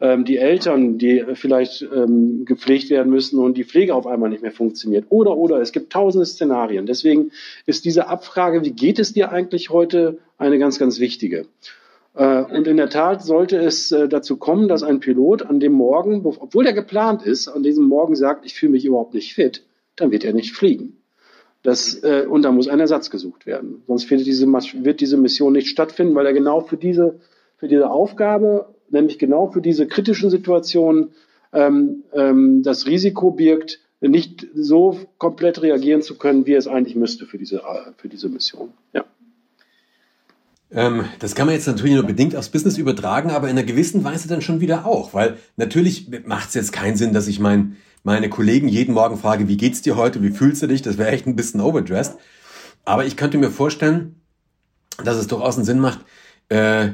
[0.00, 4.42] ähm, die Eltern, die vielleicht ähm, gepflegt werden müssen und die Pflege auf einmal nicht
[4.42, 5.06] mehr funktioniert.
[5.08, 6.86] Oder, oder, es gibt tausende Szenarien.
[6.86, 7.32] Deswegen
[7.66, 11.46] ist diese Abfrage, wie geht es dir eigentlich heute, eine ganz, ganz wichtige.
[12.14, 15.72] Äh, und in der Tat sollte es äh, dazu kommen, dass ein Pilot an dem
[15.72, 19.64] Morgen, obwohl er geplant ist, an diesem Morgen sagt, ich fühle mich überhaupt nicht fit,
[19.96, 20.96] dann wird er nicht fliegen.
[21.62, 23.82] Das, äh, und da muss ein Ersatz gesucht werden.
[23.88, 27.18] Sonst diese, wird diese Mission nicht stattfinden, weil er genau für diese,
[27.56, 31.10] für diese Aufgabe, nämlich genau für diese kritischen Situationen,
[31.52, 37.26] ähm, ähm, das Risiko birgt, nicht so komplett reagieren zu können, wie es eigentlich müsste
[37.26, 37.62] für diese,
[37.96, 38.70] für diese Mission.
[38.92, 39.04] Ja.
[40.70, 44.04] Ähm, das kann man jetzt natürlich nur bedingt aufs Business übertragen, aber in einer gewissen
[44.04, 47.76] Weise dann schon wieder auch, weil natürlich macht es jetzt keinen Sinn, dass ich mein,
[48.04, 50.82] meine Kollegen jeden Morgen frage, wie geht's dir heute, wie fühlst du dich?
[50.82, 52.18] Das wäre echt ein bisschen overdressed.
[52.84, 54.20] Aber ich könnte mir vorstellen,
[55.02, 56.00] dass es durchaus einen Sinn macht,
[56.48, 56.90] äh,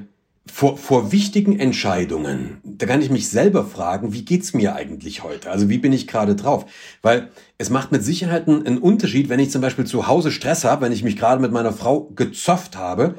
[0.47, 5.51] vor, vor wichtigen Entscheidungen, da kann ich mich selber fragen, wie geht's mir eigentlich heute?
[5.51, 6.67] Also wie bin ich gerade drauf?
[7.03, 10.85] Weil es macht mit Sicherheit einen Unterschied, wenn ich zum Beispiel zu Hause Stress habe,
[10.85, 13.15] wenn ich mich gerade mit meiner Frau gezofft habe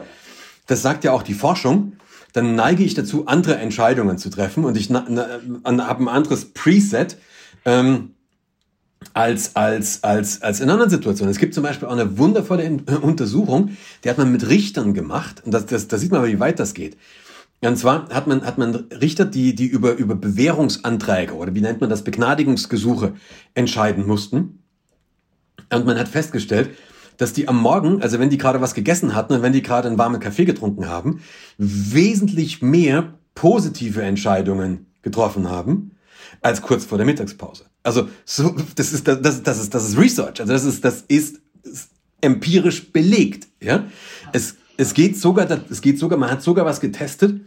[0.67, 1.93] das sagt ja auch die Forschung,
[2.33, 7.17] dann neige ich dazu, andere Entscheidungen zu treffen und ich habe ein anderes Preset
[7.63, 8.14] ähm,
[9.13, 11.31] als, als, als, als in anderen Situationen.
[11.31, 12.69] Es gibt zum Beispiel auch eine wundervolle
[13.01, 13.71] Untersuchung,
[14.03, 16.73] die hat man mit Richtern gemacht und das, das, da sieht man, wie weit das
[16.73, 16.97] geht.
[17.61, 21.81] Und zwar hat man, hat man Richter, die, die über, über Bewährungsanträge oder wie nennt
[21.81, 23.13] man das, Begnadigungsgesuche
[23.53, 24.59] entscheiden mussten.
[25.71, 26.71] Und man hat festgestellt,
[27.17, 29.87] dass die am Morgen, also wenn die gerade was gegessen hatten und wenn die gerade
[29.87, 31.21] einen warmen Kaffee getrunken haben,
[31.57, 35.91] wesentlich mehr positive Entscheidungen getroffen haben
[36.41, 37.65] als kurz vor der Mittagspause.
[37.85, 40.41] Also so, das ist das, das, ist das ist Research.
[40.41, 41.89] Also das ist das ist, ist
[42.21, 43.47] empirisch belegt.
[43.61, 43.85] Ja,
[44.33, 47.41] es es geht sogar, es geht sogar, man hat sogar was getestet,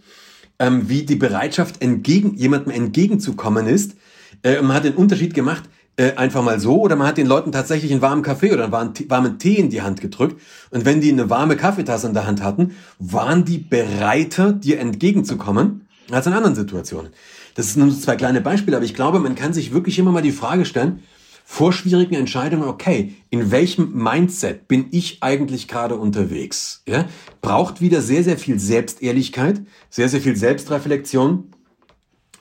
[0.58, 3.96] ähm, wie die Bereitschaft entgegen jemandem entgegenzukommen ist.
[4.42, 5.64] Äh, man hat den Unterschied gemacht
[5.96, 8.94] äh, einfach mal so oder man hat den Leuten tatsächlich einen warmen Kaffee oder einen
[9.10, 12.42] warmen Tee in die Hand gedrückt und wenn die eine warme Kaffeetasse in der Hand
[12.42, 17.12] hatten, waren die bereiter, dir entgegenzukommen als in anderen Situationen.
[17.54, 20.22] Das sind nur zwei kleine Beispiele, aber ich glaube, man kann sich wirklich immer mal
[20.22, 21.02] die Frage stellen,
[21.44, 26.82] vor schwierigen Entscheidungen, okay, in welchem Mindset bin ich eigentlich gerade unterwegs?
[26.86, 27.06] Ja?
[27.40, 31.50] Braucht wieder sehr, sehr viel Selbstehrlichkeit, sehr, sehr viel Selbstreflexion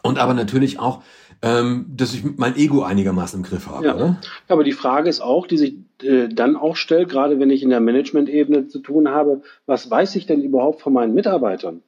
[0.02, 1.02] und aber natürlich auch
[1.42, 3.86] ähm, dass ich mein Ego einigermaßen im Griff habe.
[3.86, 3.96] Ja.
[3.96, 4.22] Oder?
[4.48, 7.70] Aber die Frage ist auch, die sich äh, dann auch stellt, gerade wenn ich in
[7.70, 11.82] der Management-Ebene zu tun habe, was weiß ich denn überhaupt von meinen Mitarbeitern?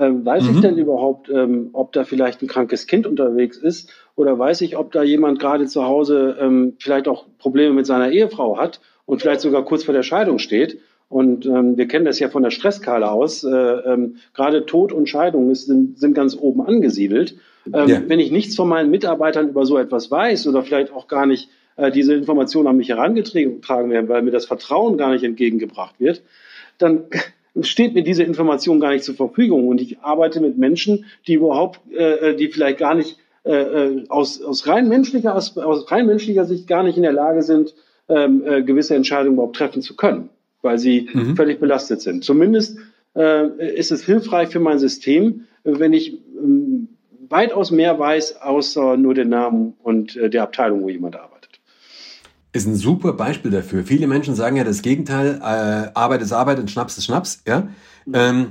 [0.00, 0.54] Ähm, weiß mhm.
[0.54, 3.90] ich denn überhaupt, ähm, ob da vielleicht ein krankes Kind unterwegs ist?
[4.16, 8.10] Oder weiß ich, ob da jemand gerade zu Hause ähm, vielleicht auch Probleme mit seiner
[8.10, 10.80] Ehefrau hat und vielleicht sogar kurz vor der Scheidung steht?
[11.10, 13.44] Und ähm, wir kennen das ja von der Stresskala aus.
[13.44, 17.36] Äh, ähm, gerade Tod und Scheidung ist, sind, sind ganz oben angesiedelt.
[17.66, 18.02] Ähm, ja.
[18.06, 21.50] Wenn ich nichts von meinen Mitarbeitern über so etwas weiß oder vielleicht auch gar nicht
[21.76, 26.22] äh, diese Informationen an mich herangetragen werden, weil mir das Vertrauen gar nicht entgegengebracht wird,
[26.78, 27.06] dann
[27.62, 29.68] steht mir diese Information gar nicht zur Verfügung.
[29.68, 34.04] Und ich arbeite mit Menschen, die überhaupt, äh, äh die vielleicht gar nicht äh, äh,
[34.08, 37.74] aus, aus, rein menschlicher, aus, aus rein menschlicher Sicht gar nicht in der Lage sind,
[38.08, 40.28] ähm, äh, gewisse Entscheidungen überhaupt treffen zu können,
[40.62, 41.36] weil sie mhm.
[41.36, 42.22] völlig belastet sind.
[42.22, 42.78] Zumindest
[43.16, 46.88] äh, ist es hilfreich für mein System, wenn ich ähm,
[47.30, 51.29] weitaus mehr weiß, außer nur den Namen und äh, der Abteilung, wo jemand arbeitet.
[52.52, 53.84] Ist ein super Beispiel dafür.
[53.84, 57.42] Viele Menschen sagen ja das Gegenteil, äh, Arbeit ist Arbeit und Schnaps ist Schnaps.
[57.46, 57.68] Ja?
[58.06, 58.14] Mhm.
[58.14, 58.46] Ähm,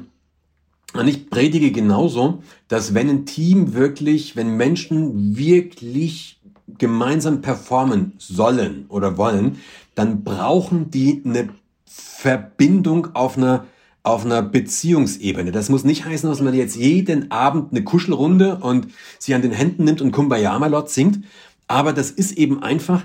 [0.94, 6.40] und ich predige genauso, dass wenn ein Team wirklich, wenn Menschen wirklich
[6.78, 9.58] gemeinsam performen sollen oder wollen,
[9.96, 11.50] dann brauchen die eine
[11.86, 13.66] Verbindung auf einer
[14.02, 15.52] auf einer Beziehungsebene.
[15.52, 18.88] Das muss nicht heißen, dass man jetzt jeden Abend eine Kuschelrunde und
[19.20, 21.26] sie an den Händen nimmt und Kumbaya Malot singt.
[21.68, 23.04] Aber das ist eben einfach,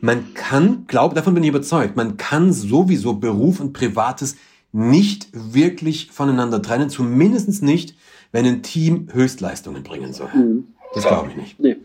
[0.00, 4.36] man kann, glaube, davon bin ich überzeugt, man kann sowieso Beruf und Privates
[4.72, 7.94] nicht wirklich voneinander trennen, zumindest nicht,
[8.32, 10.28] wenn ein Team Höchstleistungen bringen soll.
[10.34, 10.68] Mhm.
[10.94, 11.60] Das glaube ich nicht.
[11.60, 11.76] Nee.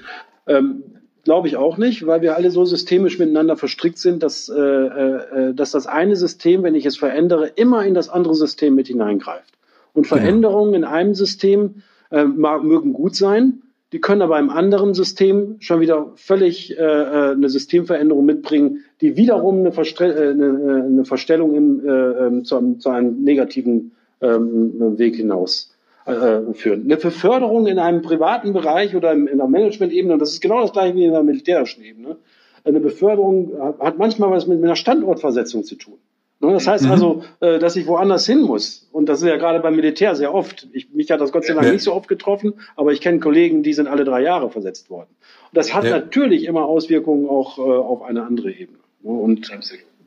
[0.48, 0.84] Ähm,
[1.24, 5.54] Glaube ich auch nicht, weil wir alle so systemisch miteinander verstrickt sind, dass, äh, äh,
[5.54, 9.54] dass das eine System, wenn ich es verändere, immer in das andere System mit hineingreift.
[9.94, 10.16] Und genau.
[10.16, 10.88] Veränderungen genau.
[10.88, 16.12] in einem System äh, mögen gut sein, die können aber im anderen System schon wieder
[16.16, 21.86] völlig äh, äh eine Systemveränderung mitbringen, die wiederum eine, Verstre äh, eine, eine Verstellung im,
[21.86, 25.76] äh, ähm, zu, einem, zu einem negativen ähm, Weg hinaus
[26.06, 26.84] äh, führen.
[26.86, 30.72] Eine Beförderung in einem privaten Bereich oder in der Management-Ebene, und das ist genau das
[30.72, 32.18] gleiche wie in der militärischen Ebene,
[32.64, 35.96] eine Beförderung hat manchmal was mit einer Standortversetzung zu tun.
[36.42, 36.92] Ne, das heißt mhm.
[36.92, 38.90] also, äh, dass ich woanders hin muss.
[38.92, 40.68] Und das ist ja gerade beim Militär sehr oft.
[40.74, 41.74] Ich, mich hat das Gott sei Dank ja.
[41.74, 45.10] nicht so oft getroffen, aber ich kenne Kollegen, die sind alle drei Jahre versetzt worden.
[45.12, 45.92] Und das hat ja.
[45.92, 48.80] natürlich immer Auswirkungen auch äh, auf eine andere Ebene.
[49.04, 49.52] Ne, und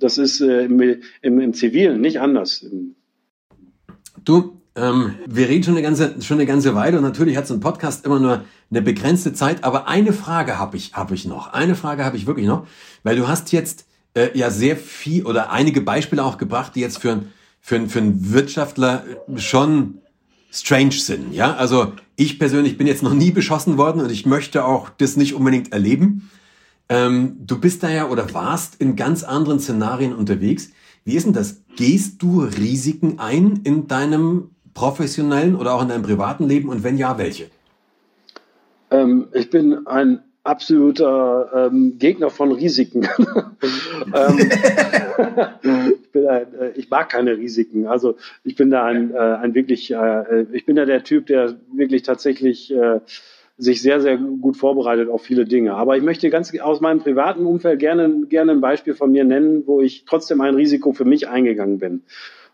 [0.00, 0.80] das ist äh, im,
[1.22, 2.66] im, im Zivilen nicht anders.
[4.24, 7.54] Du, ähm, wir reden schon eine, ganze, schon eine ganze Weile und natürlich hat so
[7.54, 11.52] ein Podcast immer nur eine begrenzte Zeit, aber eine Frage habe ich, hab ich noch.
[11.52, 12.66] Eine Frage habe ich wirklich noch,
[13.04, 16.98] weil du hast jetzt äh, ja sehr viel oder einige Beispiele auch gebracht, die jetzt
[16.98, 17.24] für,
[17.60, 19.04] für, für einen Wirtschaftler
[19.36, 19.98] schon
[20.50, 21.34] strange sind.
[21.34, 25.16] Ja, also ich persönlich bin jetzt noch nie beschossen worden und ich möchte auch das
[25.16, 26.30] nicht unbedingt erleben.
[26.88, 30.70] Ähm, du bist da ja oder warst in ganz anderen Szenarien unterwegs.
[31.04, 31.62] Wie ist denn das?
[31.76, 36.98] Gehst du Risiken ein in deinem professionellen oder auch in deinem privaten Leben und wenn
[36.98, 37.50] ja, welche?
[38.90, 43.08] Ähm, ich bin ein absoluter ähm, Gegner von Risiken.
[44.14, 44.38] ähm,
[46.12, 47.86] ich, ein, äh, ich, mag keine Risiken.
[47.86, 51.56] Also ich bin da ein, äh, ein wirklich, äh, ich bin da der Typ, der
[51.72, 52.72] wirklich tatsächlich
[53.56, 55.74] sich sehr, sehr gut vorbereitet auf viele Dinge.
[55.74, 59.62] Aber ich möchte ganz aus meinem privaten Umfeld gerne, gerne ein Beispiel von mir nennen,
[59.66, 62.02] wo ich trotzdem ein Risiko für mich eingegangen bin.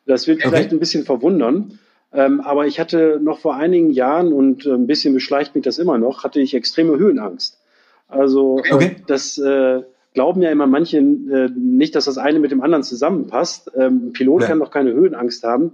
[0.07, 0.49] Das wird okay.
[0.49, 1.79] vielleicht ein bisschen verwundern.
[2.13, 5.97] Ähm, aber ich hatte noch vor einigen Jahren und ein bisschen beschleicht mich das immer
[5.97, 7.61] noch, hatte ich extreme Höhenangst.
[8.09, 8.85] Also okay.
[8.85, 9.83] äh, das äh,
[10.15, 13.71] glauben ja immer manche äh, nicht, dass das eine mit dem anderen zusammenpasst.
[13.77, 14.49] Ähm, ein Pilot ja.
[14.49, 15.73] kann doch keine Höhenangst haben.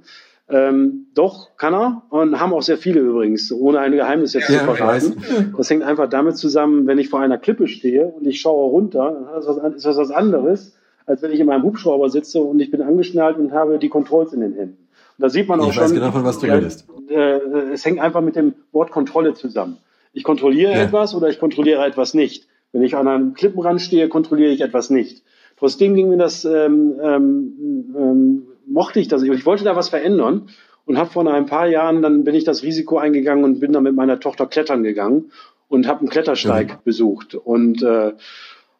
[0.48, 4.60] Ähm, doch, kann er und haben auch sehr viele übrigens, ohne ein Geheimnis jetzt ja,
[4.60, 5.16] zu verraten.
[5.56, 9.26] Das hängt einfach damit zusammen, wenn ich vor einer Klippe stehe und ich schaue runter,
[9.26, 12.60] dann ist das, ist das was anderes, als wenn ich in meinem Hubschrauber sitze und
[12.60, 14.86] ich bin angeschnallt und habe die Controls in den Händen.
[15.18, 15.84] Und da sieht man auch ich schon.
[15.84, 16.86] Ich weiß genau, von was du redest.
[17.08, 19.78] Äh, es hängt einfach mit dem Wort Kontrolle zusammen.
[20.12, 20.82] Ich kontrolliere ja.
[20.82, 22.46] etwas oder ich kontrolliere etwas nicht.
[22.72, 25.22] Wenn ich an einem Klippenrand stehe, kontrolliere ich etwas nicht.
[25.56, 29.22] Trotzdem ging mir das, ähm, ähm, ähm, mochte ich das.
[29.22, 30.48] Ich wollte da was verändern
[30.84, 33.82] und habe vor ein paar Jahren, dann bin ich das Risiko eingegangen und bin dann
[33.82, 35.30] mit meiner Tochter klettern gegangen
[35.68, 36.80] und habe einen Klettersteig ja.
[36.84, 38.12] besucht und äh,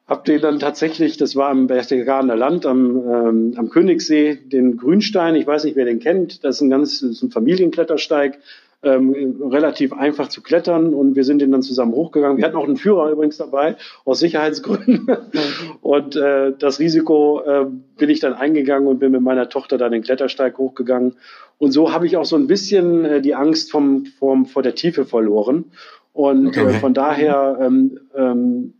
[0.07, 5.35] habe den dann tatsächlich, das war im Berchtesgadener Land am, ähm, am Königssee, den Grünstein,
[5.35, 8.39] ich weiß nicht, wer den kennt, das ist ein ganz das ist ein Familienklettersteig,
[8.83, 12.37] ähm, relativ einfach zu klettern und wir sind den dann zusammen hochgegangen.
[12.37, 15.09] Wir hatten auch einen Führer übrigens dabei, aus Sicherheitsgründen.
[15.81, 17.67] und äh, das Risiko äh,
[17.99, 21.15] bin ich dann eingegangen und bin mit meiner Tochter dann den Klettersteig hochgegangen.
[21.59, 24.75] Und so habe ich auch so ein bisschen äh, die Angst vom, vom, vor der
[24.75, 25.67] Tiefe verloren.
[26.13, 26.67] Und okay.
[26.67, 28.75] äh, von daher ähm, ähm,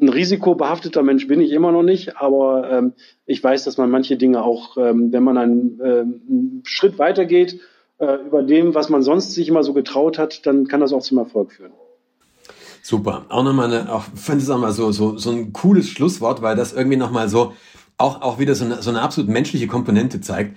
[0.00, 2.92] ein risikobehafteter Mensch bin ich immer noch nicht, aber ähm,
[3.24, 7.60] ich weiß, dass man manche Dinge auch, ähm, wenn man einen, äh, einen Schritt weitergeht,
[7.98, 11.02] äh, über dem, was man sonst sich immer so getraut hat, dann kann das auch
[11.02, 11.72] zum Erfolg führen.
[12.82, 13.26] Super.
[13.30, 16.54] Auch nochmal eine, auch, finde ich auch mal so, so, so ein cooles Schlusswort, weil
[16.54, 17.54] das irgendwie nochmal so,
[17.98, 20.56] auch, auch wieder so eine, so eine absolut menschliche Komponente zeigt,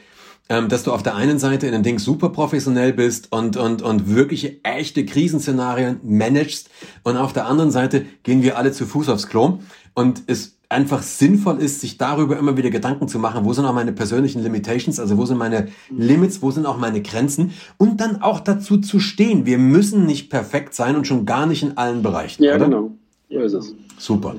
[0.49, 3.81] ähm, dass du auf der einen Seite in den Ding super professionell bist und, und,
[3.81, 6.69] und wirkliche echte Krisenszenarien managst
[7.03, 9.59] und auf der anderen Seite gehen wir alle zu Fuß aufs Klo
[9.95, 13.73] und es einfach sinnvoll ist, sich darüber immer wieder Gedanken zu machen, wo sind auch
[13.73, 18.21] meine persönlichen Limitations, also wo sind meine Limits, wo sind auch meine Grenzen und dann
[18.21, 19.47] auch dazu zu stehen.
[19.47, 22.43] Wir müssen nicht perfekt sein und schon gar nicht in allen Bereichen.
[22.43, 22.65] Ja, oder?
[22.65, 22.91] genau.
[23.29, 23.75] Ja, ist es.
[23.97, 24.35] Super.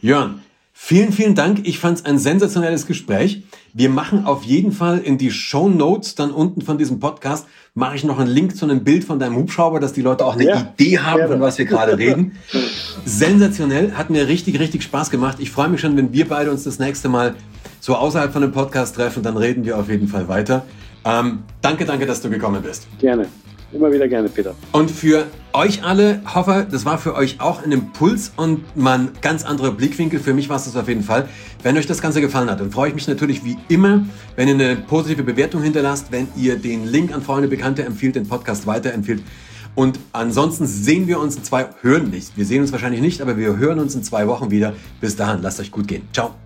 [0.00, 0.40] Jörn,
[0.78, 1.66] Vielen, vielen Dank.
[1.66, 3.42] Ich fand es ein sensationelles Gespräch.
[3.78, 7.94] Wir machen auf jeden Fall in die Show Notes dann unten von diesem Podcast mache
[7.94, 10.46] ich noch einen Link zu einem Bild von deinem Hubschrauber, dass die Leute auch eine
[10.46, 10.72] ja.
[10.78, 11.28] Idee haben, ja.
[11.28, 12.32] von was wir gerade reden.
[13.04, 15.36] Sensationell, hat mir richtig, richtig Spaß gemacht.
[15.40, 17.34] Ich freue mich schon, wenn wir beide uns das nächste Mal
[17.78, 20.64] so außerhalb von dem Podcast treffen, dann reden wir auf jeden Fall weiter.
[21.04, 22.86] Ähm, danke, danke, dass du gekommen bist.
[22.98, 23.26] Gerne.
[23.72, 24.54] Immer wieder gerne, Peter.
[24.72, 29.08] Und für euch alle, hoffe, das war für euch auch ein Impuls und mal ein
[29.20, 30.20] ganz anderer Blickwinkel.
[30.20, 31.28] Für mich war es das auf jeden Fall.
[31.66, 34.04] Wenn euch das Ganze gefallen hat, dann freue ich mich natürlich wie immer,
[34.36, 38.28] wenn ihr eine positive Bewertung hinterlasst, wenn ihr den Link an Freunde, Bekannte empfiehlt, den
[38.28, 39.24] Podcast weiterempfiehlt.
[39.74, 42.36] Und ansonsten sehen wir uns in zwei, hören nicht.
[42.36, 44.74] Wir sehen uns wahrscheinlich nicht, aber wir hören uns in zwei Wochen wieder.
[45.00, 46.02] Bis dahin, lasst euch gut gehen.
[46.12, 46.36] Ciao.